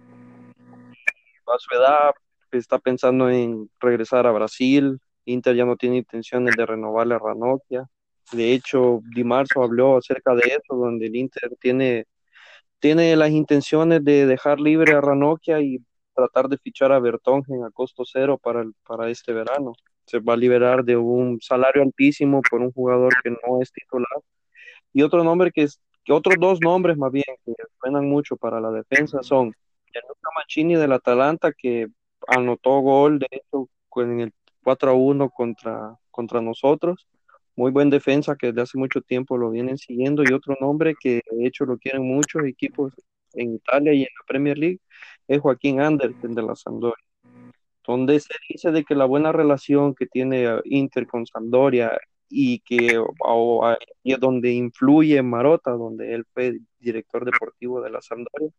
A 1.46 1.58
su 1.58 1.74
edad 1.74 2.12
está 2.52 2.78
pensando 2.78 3.28
en 3.28 3.68
regresar 3.80 4.26
a 4.26 4.32
Brasil, 4.32 4.98
Inter 5.24 5.56
ya 5.56 5.64
no 5.64 5.76
tiene 5.76 5.98
intenciones 5.98 6.54
de 6.56 6.64
renovarle 6.64 7.16
a 7.16 7.18
Ranocchia. 7.18 7.87
De 8.32 8.52
hecho, 8.52 9.00
Di 9.14 9.24
Marzo 9.24 9.62
habló 9.62 9.96
acerca 9.96 10.35
de 10.35 10.42
eso, 10.42 10.76
donde 10.76 11.06
el 11.06 11.16
Inter 11.16 11.56
tiene, 11.61 12.06
tiene 12.78 13.16
las 13.16 13.30
intenciones 13.30 14.04
de 14.04 14.26
dejar 14.26 14.61
libre 14.61 14.94
a 14.94 15.00
Ranocchia 15.00 15.61
y 15.61 15.78
tratar 16.14 16.48
de 16.48 16.58
fichar 16.58 16.92
a 16.92 17.00
Bertongen 17.00 17.64
a 17.64 17.70
costo 17.70 18.04
cero 18.06 18.38
para, 18.42 18.64
para 18.87 19.11
este 19.11 19.32
verano. 19.32 19.72
Se 20.07 20.19
va 20.19 20.35
a 20.35 20.37
liberar 20.37 20.85
de 20.85 20.97
un 20.97 21.41
salario 21.41 21.83
altísimo 21.83 22.43
por 22.43 22.61
un 22.61 22.73
jugador 22.73 23.12
que 23.23 23.31
no 23.31 23.61
es 23.61 23.73
titular. 23.73 24.21
Y 24.93 25.03
otro 25.03 25.25
nombre 25.25 25.51
que 25.53 25.62
es, 25.62 25.81
que 26.05 26.12
otros 26.12 26.37
dos 26.38 26.61
nombres 26.61 26.97
más 26.97 27.12
bien 27.12 27.25
que 27.45 27.53
suenan 27.81 28.09
mucho 28.09 28.37
para 28.37 28.61
la 28.61 28.71
defensa 28.71 29.23
son 29.23 29.53
Gianluca 29.93 30.31
Mancini 30.37 30.75
del 30.77 30.93
Atalanta, 30.93 31.53
que 31.53 31.88
anotó 32.27 32.81
gol, 32.81 33.19
de 33.19 33.29
hecho, 33.31 33.69
en 33.97 34.21
el 34.21 34.33
4 34.62 34.91
a 34.91 34.95
1 34.95 35.31
contra, 35.31 35.97
contra 36.11 36.41
nosotros. 36.41 37.07
Muy 37.55 37.71
buen 37.71 37.91
defensa 37.91 38.37
que 38.37 38.49
desde 38.49 38.62
hace 38.62 38.79
mucho 38.79 39.03
tiempo 39.03 39.37
lo 39.37 39.51
vienen 39.51 39.79
siguiendo. 39.79 40.23
Y 40.23 40.33
otro 40.33 40.57
nombre 40.61 40.95
que 40.99 41.21
de 41.31 41.47
hecho 41.47 41.65
lo 41.65 41.79
quieren 41.79 42.03
muchos 42.03 42.45
equipos 42.45 42.95
en 43.35 43.55
Italia 43.55 43.93
y 43.93 44.03
en 44.03 44.09
la 44.19 44.27
Premier 44.27 44.59
League 44.59 44.81
es 45.29 45.41
Joaquín 45.41 45.81
Andersen 45.81 46.35
de 46.35 46.43
la 46.43 46.55
Sampdoria. 46.55 47.05
Donde 47.87 48.21
se 48.21 48.35
dice 48.49 48.71
de 48.71 48.85
que 48.85 48.95
la 48.95 49.05
buena 49.05 49.33
relación 49.33 49.95
que 49.95 50.07
tiene 50.07 50.47
Inter 50.64 51.07
con 51.07 51.27
Sampdoria 51.27 51.99
y 52.29 52.61
que 52.61 53.03
es 54.05 54.21
donde 54.21 54.53
influye 54.53 55.23
Marota, 55.23 55.73
donde 55.73 56.14
él 56.14 56.25
fue 56.33 56.59
director 56.79 57.25
deportivo 57.25 57.83
de 57.83 57.90
la 57.90 58.01
Sampdoria, 58.01 58.51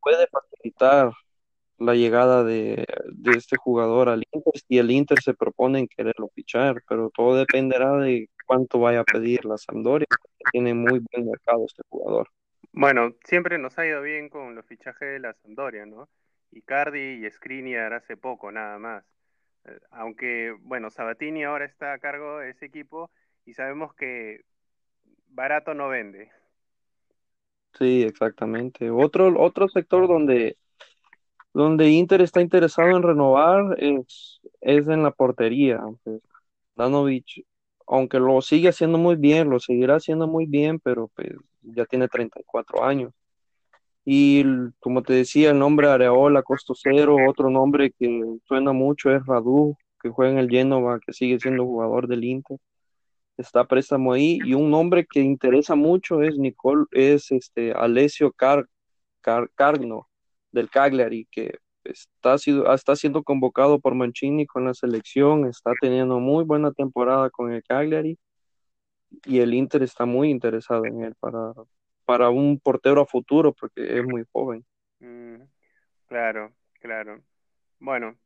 puede 0.00 0.26
facilitar 0.26 1.12
la 1.78 1.94
llegada 1.94 2.44
de, 2.44 2.86
este 3.36 3.56
jugador 3.56 4.08
al 4.08 4.24
Inter 4.30 4.52
y 4.68 4.78
el 4.78 4.90
Inter 4.90 5.20
se 5.20 5.34
propone 5.34 5.80
en 5.80 5.88
quererlo 5.88 6.28
fichar, 6.34 6.82
pero 6.88 7.10
todo 7.10 7.36
dependerá 7.36 7.96
de 7.96 8.28
cuánto 8.46 8.78
vaya 8.78 9.00
a 9.00 9.04
pedir 9.04 9.44
la 9.44 9.56
Sampdoria, 9.56 10.06
porque 10.08 10.50
tiene 10.52 10.74
muy 10.74 11.00
buen 11.10 11.26
mercado 11.26 11.64
este 11.66 11.82
jugador. 11.88 12.28
Bueno, 12.72 13.14
siempre 13.24 13.58
nos 13.58 13.78
ha 13.78 13.86
ido 13.86 14.02
bien 14.02 14.28
con 14.28 14.54
los 14.54 14.66
fichajes 14.66 15.08
de 15.08 15.20
la 15.20 15.34
Sampdoria, 15.34 15.86
¿no? 15.86 16.08
Icardi 16.54 17.26
y 17.26 17.30
Skriniar 17.30 17.92
hace 17.92 18.16
poco, 18.16 18.50
nada 18.52 18.78
más. 18.78 19.04
Eh, 19.64 19.78
aunque, 19.90 20.54
bueno, 20.60 20.90
Sabatini 20.90 21.44
ahora 21.44 21.64
está 21.64 21.92
a 21.92 21.98
cargo 21.98 22.38
de 22.38 22.50
ese 22.50 22.66
equipo 22.66 23.10
y 23.44 23.54
sabemos 23.54 23.94
que 23.94 24.44
barato 25.28 25.74
no 25.74 25.88
vende. 25.88 26.30
Sí, 27.78 28.02
exactamente. 28.02 28.90
Otro, 28.90 29.40
otro 29.40 29.68
sector 29.68 30.06
donde 30.06 30.56
donde 31.54 31.88
Inter 31.88 32.20
está 32.20 32.40
interesado 32.40 32.96
en 32.96 33.02
renovar 33.02 33.76
es, 33.78 34.40
es 34.60 34.88
en 34.88 35.04
la 35.04 35.12
portería. 35.12 35.80
Pues, 36.02 36.20
Danovic, 36.74 37.46
aunque 37.86 38.18
lo 38.18 38.40
sigue 38.42 38.68
haciendo 38.68 38.98
muy 38.98 39.14
bien, 39.14 39.48
lo 39.48 39.60
seguirá 39.60 39.96
haciendo 39.96 40.26
muy 40.26 40.46
bien, 40.46 40.80
pero 40.80 41.08
pues 41.14 41.30
ya 41.62 41.86
tiene 41.86 42.08
34 42.08 42.82
años. 42.84 43.12
Y 44.04 44.44
como 44.80 45.02
te 45.02 45.14
decía, 45.14 45.50
el 45.50 45.58
nombre 45.58 45.88
Areola, 45.88 46.42
costo 46.42 46.74
cero, 46.76 47.16
otro 47.28 47.50
nombre 47.50 47.90
que 47.92 48.22
suena 48.46 48.72
mucho 48.72 49.10
es 49.10 49.24
Radu, 49.26 49.76
que 50.02 50.10
juega 50.10 50.32
en 50.32 50.38
el 50.38 50.50
Genova, 50.50 51.00
que 51.00 51.12
sigue 51.12 51.40
siendo 51.40 51.64
jugador 51.64 52.06
del 52.08 52.24
Inter. 52.24 52.58
Está 53.36 53.66
préstamo 53.66 54.12
ahí. 54.12 54.38
Y 54.44 54.54
un 54.54 54.70
nombre 54.70 55.06
que 55.06 55.20
interesa 55.20 55.74
mucho 55.74 56.22
es 56.22 56.36
Nicole, 56.38 56.84
es 56.92 57.32
este 57.32 57.72
Alessio 57.72 58.32
Car, 58.32 58.68
Carno, 59.22 60.08
del 60.52 60.70
Cagliari, 60.70 61.26
que 61.30 61.58
está, 61.84 62.36
está 62.74 62.96
siendo 62.96 63.22
convocado 63.22 63.80
por 63.80 63.94
Mancini 63.94 64.46
con 64.46 64.64
la 64.66 64.74
selección, 64.74 65.46
está 65.46 65.72
teniendo 65.80 66.20
muy 66.20 66.44
buena 66.44 66.72
temporada 66.72 67.30
con 67.30 67.52
el 67.52 67.62
Cagliari 67.64 68.18
y 69.24 69.40
el 69.40 69.54
Inter 69.54 69.82
está 69.82 70.06
muy 70.06 70.30
interesado 70.30 70.84
en 70.86 71.02
él 71.02 71.14
para, 71.20 71.52
para 72.04 72.30
un 72.30 72.58
portero 72.58 73.02
a 73.02 73.06
futuro 73.06 73.52
porque 73.52 73.98
es 73.98 74.04
muy 74.04 74.24
joven. 74.32 74.64
Mm, 75.00 75.42
claro, 76.06 76.52
claro. 76.80 77.22
Bueno, 77.78 78.16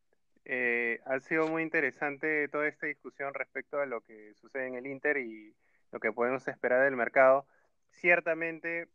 eh, 0.45 1.01
ha 1.07 1.21
sido 1.21 1.49
muy 1.49 1.63
interesante 1.63 2.49
toda 2.49 2.69
esta 2.69 2.87
discusión 2.87 3.35
respecto 3.35 3.81
a 3.81 3.87
lo 3.87 4.01
que 4.01 4.35
sucede 4.35 4.67
en 4.67 4.75
el 4.75 4.87
Inter 4.87 5.19
y 5.19 5.55
lo 5.93 6.01
que 6.01 6.13
podemos 6.13 6.47
esperar 6.49 6.85
del 6.85 6.97
mercado. 6.97 7.47
Ciertamente 7.91 8.89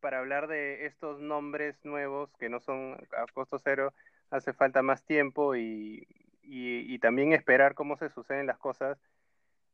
para 0.00 0.18
hablar 0.18 0.46
de 0.46 0.86
estos 0.86 1.20
nombres 1.20 1.84
nuevos 1.84 2.30
que 2.38 2.48
no 2.48 2.60
son 2.60 2.96
a 3.16 3.26
costo 3.32 3.58
cero, 3.58 3.92
hace 4.30 4.52
falta 4.52 4.82
más 4.82 5.04
tiempo 5.04 5.56
y, 5.56 6.06
y, 6.42 6.98
también 7.00 7.32
esperar 7.32 7.74
cómo 7.74 7.96
se 7.96 8.08
suceden 8.08 8.46
las 8.46 8.58
cosas, 8.58 8.98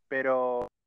pero 0.09 0.68